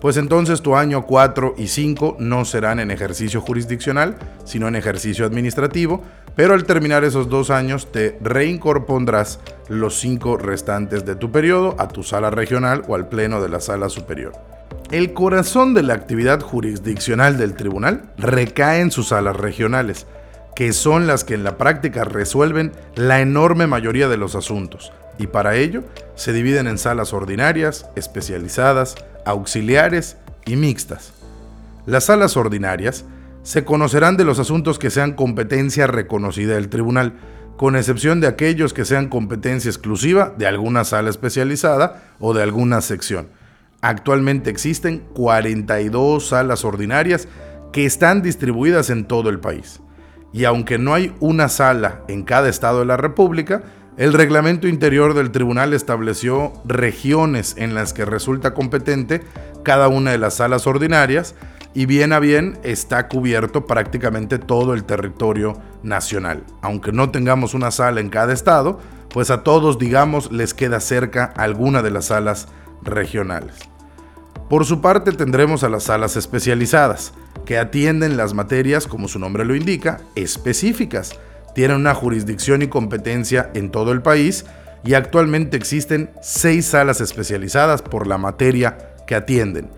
pues 0.00 0.16
entonces 0.16 0.62
tu 0.62 0.76
año 0.76 1.06
4 1.06 1.54
y 1.58 1.68
5 1.68 2.16
no 2.18 2.44
serán 2.44 2.80
en 2.80 2.90
ejercicio 2.90 3.40
jurisdiccional, 3.40 4.16
sino 4.44 4.66
en 4.68 4.76
ejercicio 4.76 5.26
administrativo, 5.26 6.02
pero 6.34 6.54
al 6.54 6.64
terminar 6.64 7.04
esos 7.04 7.28
dos 7.28 7.50
años 7.50 7.92
te 7.92 8.16
reincorpondrás 8.22 9.40
los 9.68 9.98
cinco 9.98 10.36
restantes 10.36 11.04
de 11.04 11.16
tu 11.16 11.30
periodo 11.30 11.76
a 11.78 11.88
tu 11.88 12.02
sala 12.02 12.30
regional 12.30 12.82
o 12.88 12.94
al 12.94 13.08
pleno 13.08 13.42
de 13.42 13.48
la 13.48 13.60
sala 13.60 13.88
superior. 13.88 14.32
El 14.90 15.12
corazón 15.12 15.74
de 15.74 15.82
la 15.82 15.94
actividad 15.94 16.40
jurisdiccional 16.40 17.36
del 17.36 17.54
tribunal 17.54 18.10
recae 18.16 18.80
en 18.80 18.90
sus 18.90 19.08
salas 19.08 19.36
regionales, 19.36 20.06
que 20.56 20.72
son 20.72 21.06
las 21.06 21.24
que 21.24 21.34
en 21.34 21.44
la 21.44 21.58
práctica 21.58 22.04
resuelven 22.04 22.72
la 22.94 23.20
enorme 23.20 23.66
mayoría 23.66 24.08
de 24.08 24.16
los 24.16 24.34
asuntos, 24.34 24.92
y 25.18 25.26
para 25.26 25.56
ello 25.56 25.84
se 26.14 26.32
dividen 26.32 26.66
en 26.66 26.78
salas 26.78 27.12
ordinarias, 27.12 27.86
especializadas, 27.94 28.96
auxiliares 29.24 30.16
y 30.46 30.56
mixtas. 30.56 31.12
Las 31.86 32.04
salas 32.04 32.36
ordinarias 32.36 33.04
se 33.42 33.64
conocerán 33.64 34.16
de 34.16 34.24
los 34.24 34.38
asuntos 34.38 34.78
que 34.78 34.90
sean 34.90 35.12
competencia 35.12 35.86
reconocida 35.86 36.54
del 36.54 36.68
tribunal, 36.68 37.14
con 37.56 37.76
excepción 37.76 38.20
de 38.20 38.26
aquellos 38.26 38.72
que 38.72 38.84
sean 38.84 39.08
competencia 39.08 39.68
exclusiva 39.68 40.34
de 40.36 40.46
alguna 40.46 40.84
sala 40.84 41.10
especializada 41.10 42.02
o 42.18 42.32
de 42.32 42.42
alguna 42.42 42.80
sección. 42.80 43.28
Actualmente 43.82 44.50
existen 44.50 45.04
42 45.14 46.28
salas 46.28 46.64
ordinarias 46.64 47.28
que 47.72 47.86
están 47.86 48.22
distribuidas 48.22 48.90
en 48.90 49.04
todo 49.04 49.30
el 49.30 49.40
país. 49.40 49.80
Y 50.32 50.44
aunque 50.44 50.78
no 50.78 50.94
hay 50.94 51.14
una 51.20 51.48
sala 51.48 52.02
en 52.08 52.22
cada 52.22 52.48
estado 52.48 52.80
de 52.80 52.86
la 52.86 52.96
República, 52.96 53.62
el 53.96 54.12
reglamento 54.12 54.68
interior 54.68 55.14
del 55.14 55.30
tribunal 55.30 55.72
estableció 55.72 56.52
regiones 56.64 57.54
en 57.58 57.74
las 57.74 57.92
que 57.92 58.04
resulta 58.04 58.54
competente 58.54 59.22
cada 59.62 59.88
una 59.88 60.12
de 60.12 60.18
las 60.18 60.34
salas 60.34 60.66
ordinarias 60.66 61.34
y 61.74 61.86
bien 61.86 62.12
a 62.12 62.18
bien 62.18 62.58
está 62.62 63.08
cubierto 63.08 63.66
prácticamente 63.66 64.38
todo 64.38 64.74
el 64.74 64.84
territorio 64.84 65.60
nacional. 65.82 66.44
Aunque 66.62 66.92
no 66.92 67.10
tengamos 67.10 67.54
una 67.54 67.70
sala 67.70 68.00
en 68.00 68.10
cada 68.10 68.32
estado, 68.32 68.80
pues 69.12 69.30
a 69.30 69.42
todos, 69.42 69.78
digamos, 69.78 70.32
les 70.32 70.54
queda 70.54 70.80
cerca 70.80 71.32
alguna 71.36 71.82
de 71.82 71.90
las 71.90 72.06
salas 72.06 72.48
regionales. 72.82 73.54
Por 74.48 74.64
su 74.64 74.80
parte 74.80 75.12
tendremos 75.12 75.62
a 75.62 75.68
las 75.68 75.84
salas 75.84 76.16
especializadas, 76.16 77.12
que 77.44 77.58
atienden 77.58 78.16
las 78.16 78.34
materias, 78.34 78.86
como 78.86 79.06
su 79.06 79.18
nombre 79.18 79.44
lo 79.44 79.54
indica, 79.54 80.00
específicas. 80.16 81.18
Tienen 81.54 81.78
una 81.78 81.94
jurisdicción 81.94 82.62
y 82.62 82.68
competencia 82.68 83.50
en 83.54 83.70
todo 83.70 83.92
el 83.92 84.02
país 84.02 84.44
y 84.84 84.94
actualmente 84.94 85.56
existen 85.56 86.10
seis 86.22 86.66
salas 86.66 87.00
especializadas 87.00 87.82
por 87.82 88.06
la 88.06 88.18
materia 88.18 88.78
que 89.06 89.14
atienden 89.14 89.70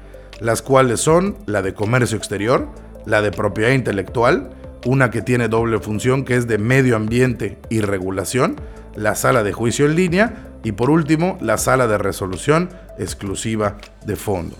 las 0.43 0.61
cuales 0.61 1.01
son 1.01 1.37
la 1.47 1.63
de 1.63 1.73
comercio 1.73 2.19
exterior, 2.19 2.69
la 3.07 3.23
de 3.23 3.31
propiedad 3.31 3.71
intelectual, 3.71 4.51
una 4.85 5.11
que 5.11 5.23
tiene 5.23 5.49
doble 5.49 5.79
función 5.79 6.25
que 6.25 6.37
es 6.37 6.49
de 6.49 6.59
medio 6.59 6.97
ambiente 6.97 7.59
y 7.71 7.81
regulación, 7.81 8.57
la 8.97 9.15
sala 9.15 9.45
de 9.45 9.53
juicio 9.53 9.87
en 9.87 9.95
línea 9.95 10.49
y 10.65 10.73
por 10.73 10.91
último 10.91 11.39
la 11.41 11.59
sala 11.59 11.87
de 11.87 11.97
resolución 11.97 12.71
exclusiva 12.99 13.79
de 14.05 14.17
fondo. 14.17 14.57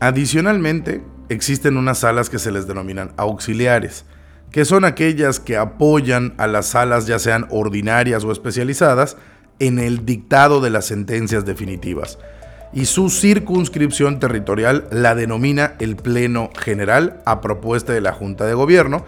Adicionalmente, 0.00 1.02
existen 1.28 1.76
unas 1.76 1.98
salas 1.98 2.28
que 2.28 2.40
se 2.40 2.50
les 2.50 2.66
denominan 2.66 3.12
auxiliares, 3.16 4.04
que 4.50 4.64
son 4.64 4.84
aquellas 4.84 5.40
que 5.40 5.56
apoyan 5.56 6.34
a 6.38 6.46
las 6.46 6.66
salas 6.66 7.06
ya 7.06 7.18
sean 7.18 7.46
ordinarias 7.50 8.24
o 8.24 8.32
especializadas 8.32 9.16
en 9.58 9.78
el 9.78 10.04
dictado 10.04 10.60
de 10.60 10.70
las 10.70 10.86
sentencias 10.86 11.44
definitivas 11.44 12.18
y 12.74 12.86
su 12.86 13.08
circunscripción 13.08 14.18
territorial 14.18 14.88
la 14.90 15.14
denomina 15.14 15.74
el 15.78 15.94
Pleno 15.94 16.50
General 16.58 17.22
a 17.24 17.40
propuesta 17.40 17.92
de 17.92 18.00
la 18.00 18.12
Junta 18.12 18.46
de 18.46 18.54
Gobierno. 18.54 19.04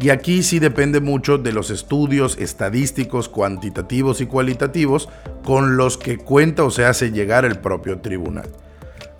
Y 0.00 0.08
aquí 0.08 0.42
sí 0.42 0.58
depende 0.58 1.00
mucho 1.00 1.36
de 1.36 1.52
los 1.52 1.68
estudios 1.68 2.38
estadísticos, 2.38 3.28
cuantitativos 3.28 4.22
y 4.22 4.26
cualitativos 4.26 5.10
con 5.44 5.76
los 5.76 5.98
que 5.98 6.16
cuenta 6.16 6.64
o 6.64 6.70
se 6.70 6.86
hace 6.86 7.12
llegar 7.12 7.44
el 7.44 7.58
propio 7.58 8.00
tribunal. 8.00 8.48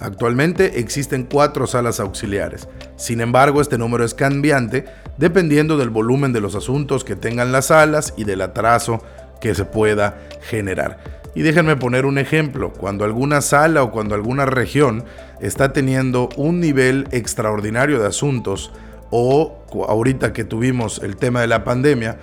Actualmente 0.01 0.81
existen 0.81 1.25
cuatro 1.25 1.67
salas 1.67 2.01
auxiliares. 2.01 2.69
Sin 2.97 3.21
embargo, 3.21 3.61
este 3.61 3.77
número 3.77 4.03
es 4.03 4.15
cambiante 4.15 4.87
dependiendo 5.19 5.77
del 5.77 5.91
volumen 5.91 6.33
de 6.33 6.41
los 6.41 6.55
asuntos 6.55 7.05
que 7.05 7.17
tengan 7.17 7.53
las 7.53 7.67
salas 7.67 8.15
y 8.17 8.25
del 8.25 8.41
atraso 8.41 9.03
que 9.43 9.55
se 9.55 9.67
pueda 9.67 10.19
generar. 10.41 11.21
Y 11.35 11.43
déjenme 11.43 11.77
poner 11.77 12.07
un 12.07 12.19
ejemplo, 12.19 12.73
cuando 12.73 13.05
alguna 13.05 13.41
sala 13.41 13.83
o 13.83 13.93
cuando 13.93 14.15
alguna 14.15 14.47
región 14.47 15.05
está 15.41 15.73
teniendo 15.73 16.31
un 16.37 16.61
nivel 16.61 17.07
extraordinario 17.13 18.01
de 18.01 18.09
asuntos 18.09 18.73
o 19.11 19.65
ahorita 19.87 20.33
que 20.33 20.45
tuvimos 20.45 21.01
el 21.05 21.17
tema 21.17 21.43
de 21.43 21.47
la 21.47 21.63
pandemia, 21.63 22.19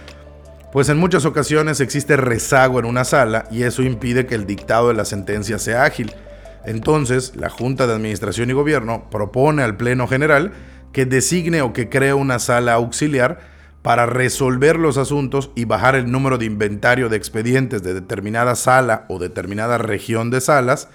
pues 0.73 0.89
en 0.89 0.97
muchas 0.97 1.25
ocasiones 1.25 1.79
existe 1.79 2.17
rezago 2.17 2.79
en 2.79 2.85
una 2.85 3.05
sala 3.05 3.45
y 3.49 3.63
eso 3.63 3.83
impide 3.83 4.25
que 4.25 4.35
el 4.35 4.45
dictado 4.45 4.89
de 4.89 4.95
la 4.95 5.05
sentencia 5.05 5.59
sea 5.59 5.83
ágil. 5.83 6.13
Entonces, 6.67 7.33
la 7.37 7.49
Junta 7.49 7.87
de 7.87 7.93
Administración 7.93 8.49
y 8.49 8.53
Gobierno 8.53 9.09
propone 9.09 9.63
al 9.63 9.77
Pleno 9.77 10.05
General 10.05 10.51
que 10.91 11.05
designe 11.05 11.61
o 11.61 11.71
que 11.71 11.87
cree 11.87 12.13
una 12.13 12.39
sala 12.39 12.73
auxiliar 12.73 13.39
para 13.81 14.05
resolver 14.05 14.77
los 14.77 14.97
asuntos 14.97 15.49
y 15.55 15.63
bajar 15.63 15.95
el 15.95 16.11
número 16.11 16.37
de 16.37 16.43
inventario 16.43 17.07
de 17.07 17.15
expedientes 17.15 17.83
de 17.83 17.93
determinada 17.93 18.55
sala 18.55 19.05
o 19.07 19.17
determinada 19.17 19.77
región 19.77 20.29
de 20.29 20.41
salas 20.41 20.89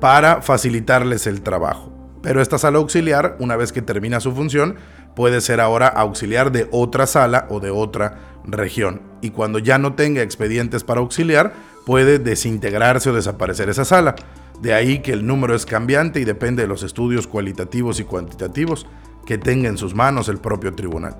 para 0.00 0.40
facilitarles 0.40 1.26
el 1.26 1.42
trabajo. 1.42 1.92
Pero 2.22 2.40
esta 2.40 2.56
sala 2.56 2.78
auxiliar, 2.78 3.36
una 3.38 3.56
vez 3.56 3.70
que 3.70 3.82
termina 3.82 4.18
su 4.18 4.32
función, 4.32 4.76
puede 5.14 5.42
ser 5.42 5.60
ahora 5.60 5.88
auxiliar 5.88 6.52
de 6.52 6.68
otra 6.70 7.06
sala 7.06 7.46
o 7.50 7.60
de 7.60 7.70
otra 7.70 8.16
región. 8.46 9.02
Y 9.20 9.28
cuando 9.28 9.58
ya 9.58 9.76
no 9.76 9.92
tenga 9.92 10.22
expedientes 10.22 10.84
para 10.84 11.00
auxiliar, 11.00 11.52
puede 11.84 12.18
desintegrarse 12.18 13.10
o 13.10 13.12
desaparecer 13.12 13.68
esa 13.68 13.84
sala. 13.84 14.14
De 14.62 14.72
ahí 14.74 15.00
que 15.00 15.12
el 15.12 15.26
número 15.26 15.56
es 15.56 15.66
cambiante 15.66 16.20
y 16.20 16.24
depende 16.24 16.62
de 16.62 16.68
los 16.68 16.84
estudios 16.84 17.26
cualitativos 17.26 17.98
y 17.98 18.04
cuantitativos 18.04 18.86
que 19.26 19.36
tenga 19.36 19.68
en 19.68 19.76
sus 19.76 19.92
manos 19.92 20.28
el 20.28 20.38
propio 20.38 20.72
tribunal. 20.72 21.16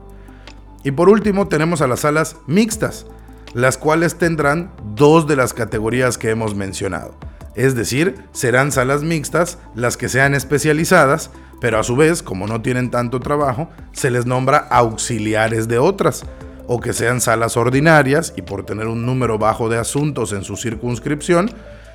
Y 0.84 0.92
por 0.92 1.08
último 1.08 1.48
tenemos 1.48 1.82
a 1.82 1.88
las 1.88 2.00
salas 2.00 2.36
mixtas, 2.46 3.04
las 3.52 3.78
cuales 3.78 4.14
tendrán 4.14 4.70
dos 4.94 5.26
de 5.26 5.34
las 5.34 5.54
categorías 5.54 6.18
que 6.18 6.30
hemos 6.30 6.54
mencionado. 6.54 7.16
Es 7.56 7.74
decir, 7.74 8.14
serán 8.30 8.70
salas 8.70 9.02
mixtas 9.02 9.58
las 9.74 9.96
que 9.96 10.08
sean 10.08 10.34
especializadas, 10.34 11.30
pero 11.60 11.80
a 11.80 11.82
su 11.82 11.96
vez, 11.96 12.22
como 12.22 12.46
no 12.46 12.62
tienen 12.62 12.92
tanto 12.92 13.18
trabajo, 13.18 13.68
se 13.90 14.12
les 14.12 14.24
nombra 14.24 14.58
auxiliares 14.70 15.66
de 15.66 15.78
otras, 15.78 16.24
o 16.68 16.78
que 16.78 16.92
sean 16.92 17.20
salas 17.20 17.56
ordinarias 17.56 18.34
y 18.36 18.42
por 18.42 18.64
tener 18.64 18.86
un 18.86 19.04
número 19.04 19.36
bajo 19.36 19.68
de 19.68 19.78
asuntos 19.78 20.32
en 20.32 20.44
su 20.44 20.56
circunscripción, 20.56 21.50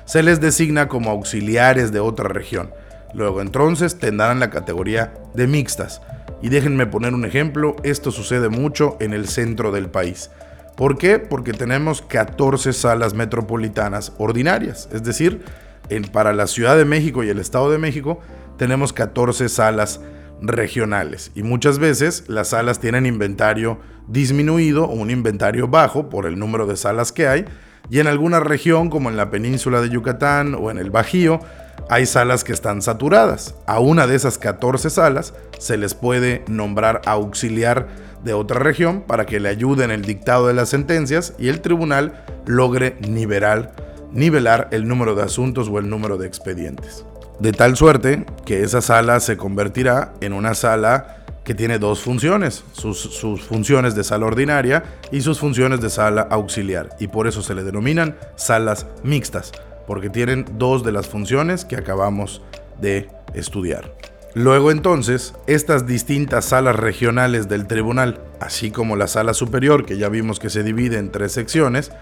se 0.08 0.22
les 0.22 0.40
designa 0.40 0.88
como 0.88 1.10
auxiliares 1.10 1.92
de 1.92 2.00
otra 2.00 2.30
región. 2.30 2.70
Luego 3.12 3.42
entonces 3.42 3.98
tendrán 3.98 4.40
la 4.40 4.48
categoría 4.48 5.12
de 5.34 5.46
mixtas. 5.46 6.00
Y 6.40 6.48
déjenme 6.48 6.86
poner 6.86 7.12
un 7.12 7.26
ejemplo, 7.26 7.76
esto 7.82 8.10
sucede 8.10 8.48
mucho 8.48 8.96
en 9.00 9.12
el 9.12 9.28
centro 9.28 9.70
del 9.70 9.90
país. 9.90 10.30
¿Por 10.78 10.96
qué? 10.96 11.18
Porque 11.18 11.52
tenemos 11.52 12.00
14 12.00 12.72
salas 12.72 13.12
metropolitanas 13.12 14.14
ordinarias, 14.16 14.88
es 14.92 15.02
decir, 15.02 15.44
en, 15.90 16.04
para 16.04 16.32
la 16.32 16.46
Ciudad 16.46 16.78
de 16.78 16.86
México 16.86 17.22
y 17.22 17.28
el 17.28 17.38
Estado 17.38 17.70
de 17.70 17.76
México 17.76 18.18
tenemos 18.56 18.94
14 18.94 19.50
salas 19.50 20.00
regionales 20.40 21.32
y 21.34 21.42
muchas 21.42 21.78
veces 21.78 22.24
las 22.28 22.48
salas 22.48 22.80
tienen 22.80 23.04
inventario 23.04 23.78
disminuido 24.06 24.84
o 24.84 24.94
un 24.94 25.10
inventario 25.10 25.68
bajo 25.68 26.08
por 26.08 26.24
el 26.24 26.38
número 26.38 26.66
de 26.66 26.76
salas 26.76 27.12
que 27.12 27.28
hay 27.28 27.44
y 27.90 28.00
en 28.00 28.06
alguna 28.06 28.40
región 28.40 28.90
como 28.90 29.08
en 29.08 29.16
la 29.16 29.30
península 29.30 29.80
de 29.80 29.90
Yucatán 29.90 30.54
o 30.54 30.70
en 30.70 30.78
el 30.78 30.90
Bajío 30.90 31.40
hay 31.88 32.06
salas 32.06 32.44
que 32.44 32.52
están 32.52 32.82
saturadas. 32.82 33.54
A 33.66 33.80
una 33.80 34.06
de 34.06 34.14
esas 34.14 34.38
14 34.38 34.90
salas 34.90 35.34
se 35.58 35.76
les 35.76 35.94
puede 35.94 36.44
nombrar 36.48 37.00
auxiliar 37.06 37.88
de 38.24 38.32
otra 38.34 38.58
región 38.58 39.02
para 39.02 39.26
que 39.26 39.40
le 39.40 39.48
ayude 39.48 39.84
en 39.84 39.90
el 39.90 40.02
dictado 40.02 40.48
de 40.48 40.54
las 40.54 40.68
sentencias 40.68 41.34
y 41.38 41.48
el 41.48 41.60
tribunal 41.60 42.24
logre 42.46 42.96
nivelar, 43.08 43.72
nivelar 44.12 44.68
el 44.70 44.86
número 44.86 45.14
de 45.14 45.22
asuntos 45.22 45.68
o 45.68 45.78
el 45.78 45.88
número 45.88 46.18
de 46.18 46.26
expedientes. 46.26 47.04
De 47.38 47.52
tal 47.52 47.76
suerte 47.76 48.26
que 48.44 48.64
esa 48.64 48.82
sala 48.82 49.20
se 49.20 49.36
convertirá 49.36 50.12
en 50.20 50.32
una 50.32 50.54
sala 50.54 51.17
que 51.48 51.54
tiene 51.54 51.78
dos 51.78 52.00
funciones, 52.00 52.62
sus, 52.72 53.08
funciones 53.48 53.94
de 53.94 54.04
sala 54.04 54.26
ordinaria 54.26 54.84
y 55.10 55.22
sus 55.22 55.38
funciones 55.38 55.80
de 55.80 55.88
sala 55.88 56.28
auxiliar, 56.30 56.90
y 57.00 57.06
por 57.06 57.26
eso 57.26 57.40
se 57.40 57.54
le 57.54 57.64
denominan 57.64 58.18
salas 58.36 58.86
mixtas 59.02 59.52
porque 59.86 60.10
tienen 60.10 60.44
dos 60.58 60.84
de 60.84 60.92
las 60.92 61.06
funciones 61.06 61.64
que 61.64 61.76
acabamos 61.76 62.42
de 62.82 63.08
estudiar. 63.32 63.94
Luego 64.34 64.70
entonces, 64.70 65.32
estas 65.46 65.86
distintas 65.86 66.44
salas 66.44 66.76
regionales 66.76 67.48
del 67.48 67.66
tribunal, 67.66 68.20
así 68.40 68.70
como 68.70 68.94
la 68.94 69.06
sala 69.06 69.32
superior, 69.32 69.86
que 69.86 69.96
ya 69.96 70.10
vimos 70.10 70.40
que 70.40 70.50
se 70.50 70.62
divide 70.62 70.98
en 70.98 71.10
tres 71.10 71.32
secciones, 71.32 71.92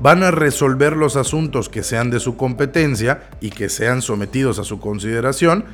van 0.00 0.22
a 0.22 0.30
resolver 0.30 0.96
los 0.96 1.16
asuntos 1.16 1.68
que 1.68 1.82
sean 1.82 2.10
de 2.10 2.18
su 2.18 2.38
competencia 2.38 3.24
y 3.42 3.50
que 3.50 3.68
sean 3.68 4.00
sometidos 4.00 4.58
a 4.58 4.64
su 4.64 4.80
consideración 4.80 5.66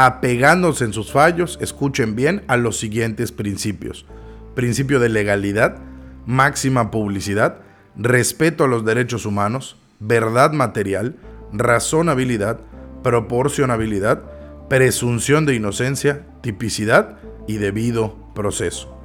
apegándose 0.00 0.84
en 0.84 0.92
sus 0.92 1.10
fallos, 1.10 1.58
escuchen 1.60 2.14
bien, 2.14 2.44
a 2.46 2.56
los 2.56 2.78
siguientes 2.78 3.32
principios. 3.32 4.06
Principio 4.54 5.00
de 5.00 5.08
legalidad, 5.08 5.78
máxima 6.24 6.92
publicidad, 6.92 7.62
respeto 7.96 8.62
a 8.62 8.68
los 8.68 8.84
derechos 8.84 9.26
humanos, 9.26 9.76
verdad 9.98 10.52
material, 10.52 11.16
razonabilidad, 11.52 12.60
proporcionabilidad, 13.02 14.22
presunción 14.68 15.46
de 15.46 15.56
inocencia, 15.56 16.26
tipicidad 16.42 17.18
y 17.48 17.56
debido 17.56 18.32
proceso. 18.36 18.96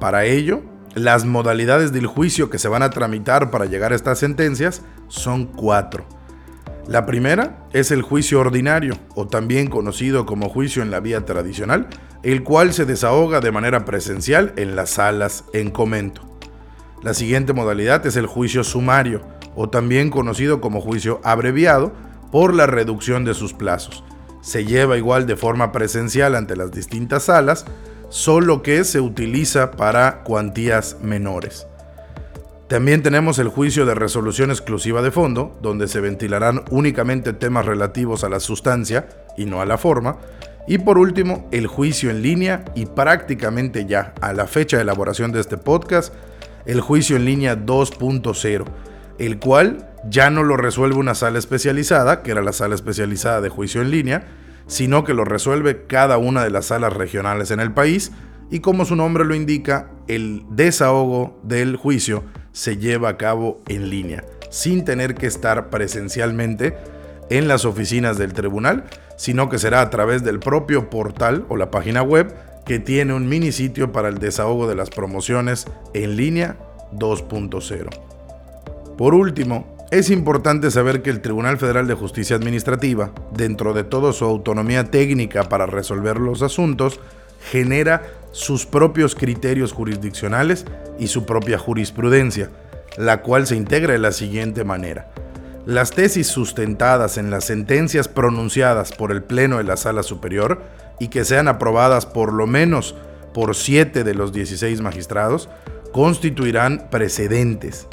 Para 0.00 0.24
ello, 0.24 0.64
las 0.96 1.24
modalidades 1.24 1.92
del 1.92 2.06
juicio 2.08 2.50
que 2.50 2.58
se 2.58 2.66
van 2.66 2.82
a 2.82 2.90
tramitar 2.90 3.52
para 3.52 3.66
llegar 3.66 3.92
a 3.92 3.94
estas 3.94 4.18
sentencias 4.18 4.82
son 5.06 5.46
cuatro. 5.46 6.04
La 6.88 7.06
primera 7.06 7.58
es 7.72 7.92
el 7.92 8.02
juicio 8.02 8.40
ordinario, 8.40 8.98
o 9.14 9.28
también 9.28 9.68
conocido 9.68 10.26
como 10.26 10.48
juicio 10.48 10.82
en 10.82 10.90
la 10.90 10.98
vía 10.98 11.24
tradicional, 11.24 11.86
el 12.24 12.42
cual 12.42 12.72
se 12.72 12.84
desahoga 12.84 13.40
de 13.40 13.52
manera 13.52 13.84
presencial 13.84 14.52
en 14.56 14.74
las 14.74 14.90
salas 14.90 15.44
en 15.52 15.70
comento. 15.70 16.22
La 17.02 17.14
siguiente 17.14 17.52
modalidad 17.52 18.04
es 18.06 18.16
el 18.16 18.26
juicio 18.26 18.64
sumario, 18.64 19.22
o 19.54 19.70
también 19.70 20.10
conocido 20.10 20.60
como 20.60 20.80
juicio 20.80 21.20
abreviado, 21.22 21.92
por 22.32 22.52
la 22.52 22.66
reducción 22.66 23.24
de 23.24 23.34
sus 23.34 23.52
plazos. 23.52 24.02
Se 24.40 24.64
lleva 24.64 24.96
igual 24.96 25.26
de 25.26 25.36
forma 25.36 25.70
presencial 25.70 26.34
ante 26.34 26.56
las 26.56 26.72
distintas 26.72 27.24
salas, 27.24 27.64
solo 28.08 28.62
que 28.62 28.82
se 28.82 29.00
utiliza 29.00 29.70
para 29.70 30.24
cuantías 30.24 30.96
menores. 31.00 31.66
También 32.72 33.02
tenemos 33.02 33.38
el 33.38 33.48
juicio 33.48 33.84
de 33.84 33.94
resolución 33.94 34.50
exclusiva 34.50 35.02
de 35.02 35.10
fondo, 35.10 35.58
donde 35.60 35.88
se 35.88 36.00
ventilarán 36.00 36.62
únicamente 36.70 37.34
temas 37.34 37.66
relativos 37.66 38.24
a 38.24 38.30
la 38.30 38.40
sustancia 38.40 39.10
y 39.36 39.44
no 39.44 39.60
a 39.60 39.66
la 39.66 39.76
forma. 39.76 40.16
Y 40.66 40.78
por 40.78 40.96
último, 40.96 41.46
el 41.52 41.66
juicio 41.66 42.08
en 42.08 42.22
línea 42.22 42.64
y 42.74 42.86
prácticamente 42.86 43.84
ya 43.84 44.14
a 44.22 44.32
la 44.32 44.46
fecha 44.46 44.78
de 44.78 44.84
elaboración 44.84 45.32
de 45.32 45.40
este 45.40 45.58
podcast, 45.58 46.14
el 46.64 46.80
juicio 46.80 47.16
en 47.16 47.26
línea 47.26 47.58
2.0, 47.58 48.64
el 49.18 49.38
cual 49.38 49.90
ya 50.08 50.30
no 50.30 50.42
lo 50.42 50.56
resuelve 50.56 50.96
una 50.96 51.14
sala 51.14 51.38
especializada, 51.38 52.22
que 52.22 52.30
era 52.30 52.40
la 52.40 52.54
sala 52.54 52.74
especializada 52.74 53.42
de 53.42 53.50
juicio 53.50 53.82
en 53.82 53.90
línea, 53.90 54.24
sino 54.66 55.04
que 55.04 55.12
lo 55.12 55.26
resuelve 55.26 55.84
cada 55.86 56.16
una 56.16 56.42
de 56.42 56.48
las 56.48 56.68
salas 56.68 56.94
regionales 56.94 57.50
en 57.50 57.60
el 57.60 57.72
país 57.74 58.12
y 58.50 58.60
como 58.60 58.86
su 58.86 58.96
nombre 58.96 59.26
lo 59.26 59.34
indica, 59.34 59.90
el 60.08 60.44
desahogo 60.50 61.38
del 61.42 61.76
juicio 61.76 62.24
se 62.52 62.76
lleva 62.76 63.10
a 63.10 63.16
cabo 63.16 63.60
en 63.68 63.90
línea, 63.90 64.24
sin 64.50 64.84
tener 64.84 65.14
que 65.14 65.26
estar 65.26 65.70
presencialmente 65.70 66.76
en 67.30 67.48
las 67.48 67.64
oficinas 67.64 68.18
del 68.18 68.32
tribunal, 68.32 68.84
sino 69.16 69.48
que 69.48 69.58
será 69.58 69.80
a 69.80 69.90
través 69.90 70.22
del 70.22 70.38
propio 70.38 70.90
portal 70.90 71.46
o 71.48 71.56
la 71.56 71.70
página 71.70 72.02
web 72.02 72.34
que 72.64 72.78
tiene 72.78 73.14
un 73.14 73.28
mini 73.28 73.52
sitio 73.52 73.92
para 73.92 74.08
el 74.08 74.18
desahogo 74.18 74.68
de 74.68 74.74
las 74.74 74.90
promociones 74.90 75.66
en 75.94 76.16
línea 76.16 76.56
2.0. 76.92 77.88
Por 78.96 79.14
último, 79.14 79.76
es 79.90 80.10
importante 80.10 80.70
saber 80.70 81.02
que 81.02 81.10
el 81.10 81.20
Tribunal 81.20 81.58
Federal 81.58 81.86
de 81.86 81.94
Justicia 81.94 82.36
Administrativa, 82.36 83.12
dentro 83.32 83.74
de 83.74 83.84
toda 83.84 84.12
su 84.12 84.24
autonomía 84.24 84.84
técnica 84.84 85.48
para 85.48 85.66
resolver 85.66 86.18
los 86.18 86.42
asuntos, 86.42 87.00
genera 87.50 88.02
sus 88.32 88.66
propios 88.66 89.14
criterios 89.14 89.72
jurisdiccionales 89.72 90.64
y 90.98 91.08
su 91.08 91.26
propia 91.26 91.58
jurisprudencia, 91.58 92.50
la 92.96 93.22
cual 93.22 93.46
se 93.46 93.56
integra 93.56 93.92
de 93.92 93.98
la 93.98 94.12
siguiente 94.12 94.64
manera. 94.64 95.12
Las 95.66 95.92
tesis 95.92 96.26
sustentadas 96.26 97.18
en 97.18 97.30
las 97.30 97.44
sentencias 97.44 98.08
pronunciadas 98.08 98.92
por 98.92 99.12
el 99.12 99.22
Pleno 99.22 99.58
de 99.58 99.64
la 99.64 99.76
Sala 99.76 100.02
Superior 100.02 100.62
y 100.98 101.08
que 101.08 101.24
sean 101.24 101.46
aprobadas 101.46 102.04
por 102.06 102.32
lo 102.32 102.46
menos 102.46 102.96
por 103.32 103.54
siete 103.54 104.02
de 104.02 104.14
los 104.14 104.32
16 104.32 104.80
magistrados 104.80 105.48
constituirán 105.92 106.88
precedentes. 106.90 107.86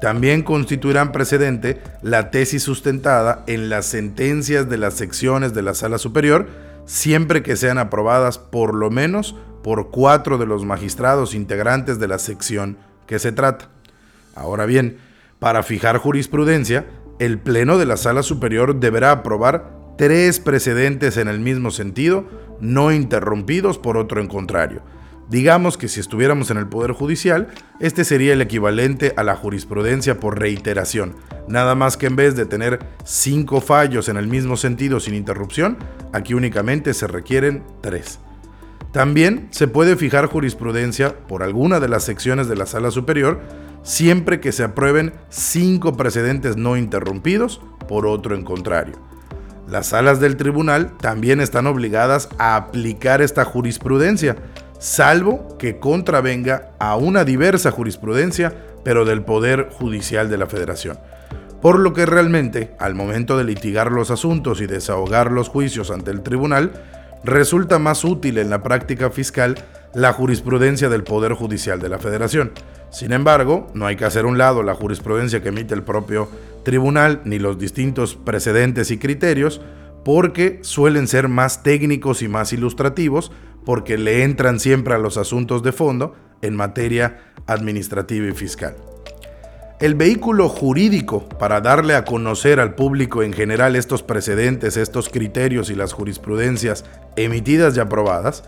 También 0.00 0.42
constituirán 0.42 1.12
precedente 1.12 1.80
la 2.02 2.30
tesis 2.30 2.62
sustentada 2.62 3.44
en 3.46 3.68
las 3.68 3.86
sentencias 3.86 4.68
de 4.68 4.78
las 4.78 4.94
secciones 4.94 5.54
de 5.54 5.62
la 5.62 5.74
Sala 5.74 5.98
Superior 5.98 6.48
siempre 6.84 7.42
que 7.42 7.56
sean 7.56 7.78
aprobadas 7.78 8.38
por 8.38 8.74
lo 8.74 8.90
menos 8.90 9.36
por 9.62 9.90
cuatro 9.90 10.38
de 10.38 10.46
los 10.46 10.64
magistrados 10.64 11.34
integrantes 11.34 11.98
de 11.98 12.08
la 12.08 12.18
sección 12.18 12.78
que 13.06 13.18
se 13.18 13.32
trata. 13.32 13.68
Ahora 14.34 14.66
bien, 14.66 14.98
para 15.38 15.62
fijar 15.62 15.98
jurisprudencia, 15.98 16.86
el 17.18 17.38
Pleno 17.38 17.78
de 17.78 17.86
la 17.86 17.96
Sala 17.96 18.22
Superior 18.22 18.80
deberá 18.80 19.12
aprobar 19.12 19.70
tres 19.96 20.40
precedentes 20.40 21.16
en 21.16 21.28
el 21.28 21.40
mismo 21.40 21.70
sentido, 21.70 22.24
no 22.60 22.92
interrumpidos 22.92 23.78
por 23.78 23.96
otro 23.96 24.20
en 24.20 24.28
contrario. 24.28 24.82
Digamos 25.32 25.78
que 25.78 25.88
si 25.88 25.98
estuviéramos 25.98 26.50
en 26.50 26.58
el 26.58 26.68
Poder 26.68 26.92
Judicial, 26.92 27.48
este 27.80 28.04
sería 28.04 28.34
el 28.34 28.42
equivalente 28.42 29.14
a 29.16 29.24
la 29.24 29.34
jurisprudencia 29.34 30.20
por 30.20 30.38
reiteración, 30.38 31.16
nada 31.48 31.74
más 31.74 31.96
que 31.96 32.04
en 32.04 32.16
vez 32.16 32.36
de 32.36 32.44
tener 32.44 32.80
cinco 33.02 33.62
fallos 33.62 34.10
en 34.10 34.18
el 34.18 34.26
mismo 34.26 34.58
sentido 34.58 35.00
sin 35.00 35.14
interrupción, 35.14 35.78
aquí 36.12 36.34
únicamente 36.34 36.92
se 36.92 37.06
requieren 37.06 37.62
tres. 37.80 38.18
También 38.92 39.48
se 39.52 39.68
puede 39.68 39.96
fijar 39.96 40.26
jurisprudencia 40.26 41.16
por 41.26 41.42
alguna 41.42 41.80
de 41.80 41.88
las 41.88 42.04
secciones 42.04 42.46
de 42.46 42.56
la 42.56 42.66
sala 42.66 42.90
superior 42.90 43.40
siempre 43.82 44.38
que 44.38 44.52
se 44.52 44.64
aprueben 44.64 45.14
cinco 45.30 45.96
precedentes 45.96 46.58
no 46.58 46.76
interrumpidos 46.76 47.62
por 47.88 48.06
otro 48.06 48.34
en 48.34 48.44
contrario. 48.44 48.96
Las 49.66 49.86
salas 49.86 50.20
del 50.20 50.36
tribunal 50.36 50.96
también 50.98 51.40
están 51.40 51.66
obligadas 51.66 52.28
a 52.36 52.56
aplicar 52.56 53.22
esta 53.22 53.44
jurisprudencia, 53.46 54.36
salvo 54.82 55.56
que 55.58 55.78
contravenga 55.78 56.72
a 56.80 56.96
una 56.96 57.24
diversa 57.24 57.70
jurisprudencia, 57.70 58.52
pero 58.82 59.04
del 59.04 59.22
Poder 59.22 59.68
Judicial 59.70 60.28
de 60.28 60.36
la 60.36 60.48
Federación. 60.48 60.98
Por 61.62 61.78
lo 61.78 61.92
que 61.92 62.04
realmente, 62.04 62.74
al 62.80 62.96
momento 62.96 63.38
de 63.38 63.44
litigar 63.44 63.92
los 63.92 64.10
asuntos 64.10 64.60
y 64.60 64.66
desahogar 64.66 65.30
los 65.30 65.48
juicios 65.48 65.92
ante 65.92 66.10
el 66.10 66.22
tribunal, 66.22 66.72
resulta 67.22 67.78
más 67.78 68.04
útil 68.04 68.38
en 68.38 68.50
la 68.50 68.64
práctica 68.64 69.10
fiscal 69.10 69.54
la 69.94 70.12
jurisprudencia 70.12 70.88
del 70.88 71.04
Poder 71.04 71.34
Judicial 71.34 71.78
de 71.78 71.88
la 71.88 72.00
Federación. 72.00 72.50
Sin 72.90 73.12
embargo, 73.12 73.68
no 73.74 73.86
hay 73.86 73.94
que 73.94 74.04
hacer 74.04 74.26
un 74.26 74.36
lado 74.36 74.64
la 74.64 74.74
jurisprudencia 74.74 75.42
que 75.42 75.50
emite 75.50 75.74
el 75.74 75.84
propio 75.84 76.28
tribunal 76.64 77.20
ni 77.24 77.38
los 77.38 77.56
distintos 77.56 78.16
precedentes 78.16 78.90
y 78.90 78.98
criterios, 78.98 79.60
porque 80.04 80.58
suelen 80.62 81.06
ser 81.08 81.28
más 81.28 81.62
técnicos 81.62 82.22
y 82.22 82.28
más 82.28 82.52
ilustrativos, 82.52 83.32
porque 83.64 83.98
le 83.98 84.24
entran 84.24 84.58
siempre 84.58 84.94
a 84.94 84.98
los 84.98 85.16
asuntos 85.16 85.62
de 85.62 85.72
fondo 85.72 86.14
en 86.42 86.56
materia 86.56 87.20
administrativa 87.46 88.26
y 88.28 88.32
fiscal. 88.32 88.74
El 89.80 89.94
vehículo 89.94 90.48
jurídico 90.48 91.28
para 91.28 91.60
darle 91.60 91.94
a 91.94 92.04
conocer 92.04 92.60
al 92.60 92.74
público 92.74 93.22
en 93.22 93.32
general 93.32 93.74
estos 93.74 94.02
precedentes, 94.02 94.76
estos 94.76 95.08
criterios 95.08 95.70
y 95.70 95.74
las 95.74 95.92
jurisprudencias 95.92 96.84
emitidas 97.16 97.76
y 97.76 97.80
aprobadas, 97.80 98.44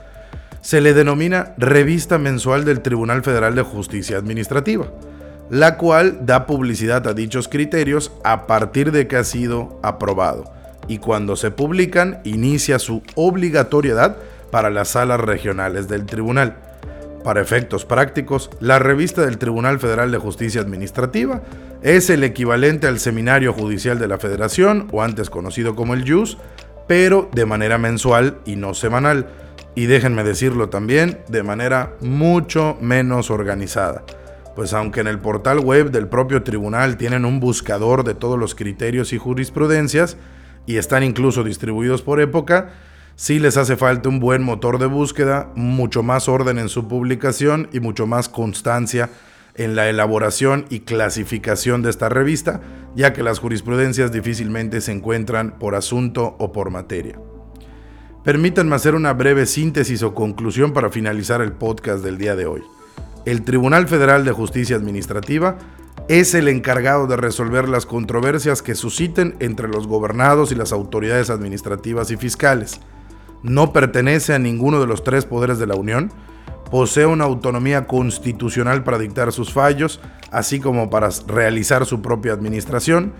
se 0.60 0.80
le 0.80 0.94
denomina 0.94 1.54
Revista 1.58 2.18
Mensual 2.18 2.64
del 2.64 2.82
Tribunal 2.82 3.22
Federal 3.22 3.54
de 3.54 3.62
Justicia 3.62 4.16
Administrativa, 4.16 4.86
la 5.50 5.76
cual 5.76 6.24
da 6.24 6.46
publicidad 6.46 7.06
a 7.06 7.14
dichos 7.14 7.48
criterios 7.48 8.12
a 8.22 8.46
partir 8.46 8.92
de 8.92 9.08
que 9.08 9.16
ha 9.16 9.24
sido 9.24 9.78
aprobado 9.82 10.44
y 10.88 10.98
cuando 10.98 11.36
se 11.36 11.50
publican 11.50 12.20
inicia 12.24 12.78
su 12.78 13.02
obligatoriedad 13.14 14.16
para 14.50 14.70
las 14.70 14.88
salas 14.88 15.20
regionales 15.20 15.88
del 15.88 16.06
tribunal. 16.06 16.56
Para 17.24 17.40
efectos 17.40 17.86
prácticos, 17.86 18.50
la 18.60 18.78
revista 18.78 19.24
del 19.24 19.38
Tribunal 19.38 19.80
Federal 19.80 20.12
de 20.12 20.18
Justicia 20.18 20.60
Administrativa 20.60 21.40
es 21.82 22.10
el 22.10 22.22
equivalente 22.22 22.86
al 22.86 22.98
Seminario 22.98 23.54
Judicial 23.54 23.98
de 23.98 24.08
la 24.08 24.18
Federación, 24.18 24.88
o 24.92 25.02
antes 25.02 25.30
conocido 25.30 25.74
como 25.74 25.94
el 25.94 26.04
JUS, 26.06 26.36
pero 26.86 27.30
de 27.32 27.46
manera 27.46 27.78
mensual 27.78 28.38
y 28.44 28.56
no 28.56 28.74
semanal, 28.74 29.26
y 29.74 29.86
déjenme 29.86 30.22
decirlo 30.22 30.68
también, 30.68 31.18
de 31.28 31.42
manera 31.42 31.94
mucho 32.00 32.76
menos 32.80 33.30
organizada. 33.30 34.04
Pues 34.54 34.74
aunque 34.74 35.00
en 35.00 35.08
el 35.08 35.18
portal 35.18 35.60
web 35.60 35.90
del 35.90 36.08
propio 36.08 36.42
tribunal 36.42 36.96
tienen 36.96 37.24
un 37.24 37.40
buscador 37.40 38.04
de 38.04 38.14
todos 38.14 38.38
los 38.38 38.54
criterios 38.54 39.12
y 39.14 39.18
jurisprudencias, 39.18 40.16
y 40.66 40.76
están 40.76 41.02
incluso 41.02 41.44
distribuidos 41.44 42.02
por 42.02 42.20
época, 42.20 42.72
sí 43.16 43.38
les 43.38 43.56
hace 43.56 43.76
falta 43.76 44.08
un 44.08 44.20
buen 44.20 44.42
motor 44.42 44.78
de 44.78 44.86
búsqueda, 44.86 45.50
mucho 45.54 46.02
más 46.02 46.28
orden 46.28 46.58
en 46.58 46.68
su 46.68 46.88
publicación 46.88 47.68
y 47.72 47.80
mucho 47.80 48.06
más 48.06 48.28
constancia 48.28 49.10
en 49.56 49.76
la 49.76 49.88
elaboración 49.88 50.64
y 50.68 50.80
clasificación 50.80 51.82
de 51.82 51.90
esta 51.90 52.08
revista, 52.08 52.60
ya 52.96 53.12
que 53.12 53.22
las 53.22 53.38
jurisprudencias 53.38 54.10
difícilmente 54.12 54.80
se 54.80 54.92
encuentran 54.92 55.58
por 55.58 55.74
asunto 55.74 56.36
o 56.38 56.52
por 56.52 56.70
materia. 56.70 57.18
Permítanme 58.24 58.74
hacer 58.74 58.94
una 58.94 59.12
breve 59.12 59.46
síntesis 59.46 60.02
o 60.02 60.14
conclusión 60.14 60.72
para 60.72 60.90
finalizar 60.90 61.40
el 61.40 61.52
podcast 61.52 62.02
del 62.02 62.18
día 62.18 62.34
de 62.34 62.46
hoy. 62.46 62.62
El 63.26 63.42
Tribunal 63.42 63.86
Federal 63.86 64.24
de 64.24 64.32
Justicia 64.32 64.76
Administrativa 64.76 65.58
es 66.08 66.34
el 66.34 66.48
encargado 66.48 67.06
de 67.06 67.16
resolver 67.16 67.68
las 67.68 67.86
controversias 67.86 68.62
que 68.62 68.74
susciten 68.74 69.36
entre 69.40 69.68
los 69.68 69.86
gobernados 69.86 70.52
y 70.52 70.54
las 70.54 70.72
autoridades 70.72 71.30
administrativas 71.30 72.10
y 72.10 72.16
fiscales, 72.16 72.80
no 73.44 73.72
pertenece 73.72 74.32
a 74.32 74.38
ninguno 74.38 74.80
de 74.80 74.86
los 74.86 75.04
tres 75.04 75.26
poderes 75.26 75.58
de 75.58 75.66
la 75.66 75.76
Unión, 75.76 76.10
posee 76.70 77.06
una 77.06 77.24
autonomía 77.24 77.86
constitucional 77.86 78.82
para 78.82 78.98
dictar 78.98 79.32
sus 79.32 79.52
fallos, 79.52 80.00
así 80.30 80.60
como 80.60 80.88
para 80.88 81.10
realizar 81.26 81.84
su 81.84 82.00
propia 82.00 82.32
administración, 82.32 83.12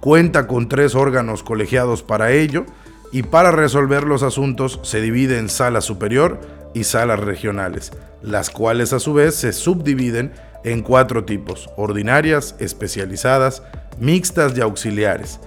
cuenta 0.00 0.48
con 0.48 0.68
tres 0.68 0.94
órganos 0.94 1.44
colegiados 1.44 2.02
para 2.02 2.32
ello, 2.32 2.66
y 3.12 3.22
para 3.22 3.52
resolver 3.52 4.04
los 4.04 4.22
asuntos 4.22 4.80
se 4.82 5.00
divide 5.00 5.38
en 5.38 5.48
sala 5.48 5.80
superior 5.80 6.40
y 6.74 6.84
salas 6.84 7.20
regionales, 7.20 7.92
las 8.22 8.50
cuales 8.50 8.92
a 8.92 9.00
su 9.00 9.14
vez 9.14 9.34
se 9.36 9.52
subdividen 9.52 10.32
en 10.64 10.82
cuatro 10.82 11.24
tipos, 11.24 11.70
ordinarias, 11.76 12.54
especializadas, 12.58 13.62
mixtas 13.98 14.56
y 14.56 14.60
auxiliares. 14.60 15.40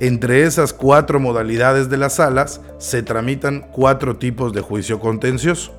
Entre 0.00 0.44
esas 0.44 0.72
cuatro 0.72 1.18
modalidades 1.18 1.90
de 1.90 1.96
las 1.96 2.16
salas 2.16 2.60
se 2.78 3.02
tramitan 3.02 3.66
cuatro 3.72 4.16
tipos 4.16 4.52
de 4.52 4.60
juicio 4.60 5.00
contencioso, 5.00 5.72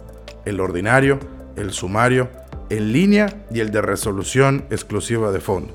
el 0.45 0.59
ordinario, 0.59 1.19
el 1.55 1.71
sumario, 1.71 2.29
en 2.69 2.91
línea 2.91 3.43
y 3.51 3.61
el 3.61 3.71
de 3.71 3.81
resolución 3.81 4.65
exclusiva 4.69 5.31
de 5.31 5.39
fondo. 5.39 5.73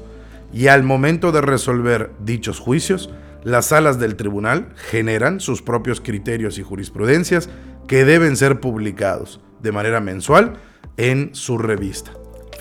Y 0.53 0.69
al 0.69 0.83
momento 0.83 1.33
de 1.33 1.41
resolver 1.41 2.11
dichos 2.21 2.61
juicios, 2.61 3.11
las 3.43 3.67
salas 3.67 3.99
del 3.99 4.17
tribunal 4.17 4.69
generan 4.77 5.41
sus 5.41 5.61
propios 5.63 6.01
criterios 6.01 6.59
y 6.59 6.63
jurisprudencias 6.63 7.49
que 7.89 8.05
deben 8.05 8.37
ser 8.37 8.61
publicados 8.61 9.41
de 9.61 9.73
manera 9.73 10.01
mensual 10.01 10.55
en 10.97 11.35
su 11.35 11.59
revista. 11.59 12.13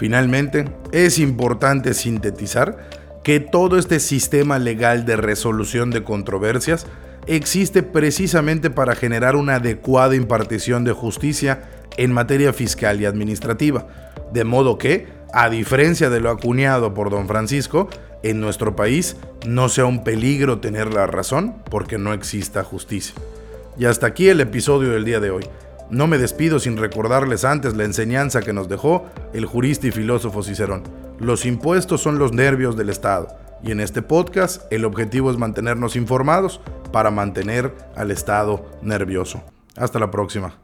Finalmente, 0.03 0.65
es 0.91 1.17
importante 1.17 1.93
sintetizar 1.93 2.89
que 3.23 3.39
todo 3.39 3.77
este 3.77 4.01
sistema 4.01 4.59
legal 4.59 5.05
de 5.05 5.15
resolución 5.15 5.91
de 5.91 6.03
controversias 6.03 6.87
existe 7.25 7.83
precisamente 7.83 8.69
para 8.69 8.95
generar 8.95 9.37
una 9.37 9.55
adecuada 9.55 10.17
impartición 10.17 10.83
de 10.83 10.91
justicia 10.91 11.61
en 11.95 12.11
materia 12.11 12.51
fiscal 12.51 12.99
y 12.99 13.05
administrativa, 13.05 13.87
de 14.33 14.43
modo 14.43 14.77
que, 14.77 15.07
a 15.31 15.49
diferencia 15.49 16.09
de 16.09 16.19
lo 16.19 16.31
acuñado 16.31 16.93
por 16.93 17.09
don 17.09 17.25
Francisco, 17.29 17.87
en 18.23 18.41
nuestro 18.41 18.75
país 18.75 19.15
no 19.45 19.69
sea 19.69 19.85
un 19.85 20.03
peligro 20.03 20.59
tener 20.59 20.93
la 20.93 21.07
razón 21.07 21.63
porque 21.71 21.97
no 21.97 22.11
exista 22.11 22.65
justicia. 22.65 23.15
Y 23.79 23.85
hasta 23.85 24.07
aquí 24.07 24.27
el 24.27 24.41
episodio 24.41 24.89
del 24.89 25.05
día 25.05 25.21
de 25.21 25.31
hoy. 25.31 25.45
No 25.89 26.07
me 26.07 26.17
despido 26.17 26.59
sin 26.59 26.77
recordarles 26.77 27.45
antes 27.45 27.75
la 27.75 27.83
enseñanza 27.83 28.41
que 28.41 28.53
nos 28.53 28.67
dejó 28.67 29.05
el 29.33 29.45
jurista 29.45 29.87
y 29.87 29.91
filósofo 29.91 30.43
Cicerón. 30.43 30.83
Los 31.19 31.45
impuestos 31.45 32.01
son 32.01 32.17
los 32.19 32.33
nervios 32.33 32.75
del 32.75 32.89
Estado 32.89 33.27
y 33.63 33.71
en 33.71 33.79
este 33.79 34.01
podcast 34.01 34.63
el 34.71 34.85
objetivo 34.85 35.31
es 35.31 35.37
mantenernos 35.37 35.95
informados 35.95 36.61
para 36.91 37.11
mantener 37.11 37.73
al 37.95 38.11
Estado 38.11 38.65
nervioso. 38.81 39.43
Hasta 39.75 39.99
la 39.99 40.11
próxima. 40.11 40.62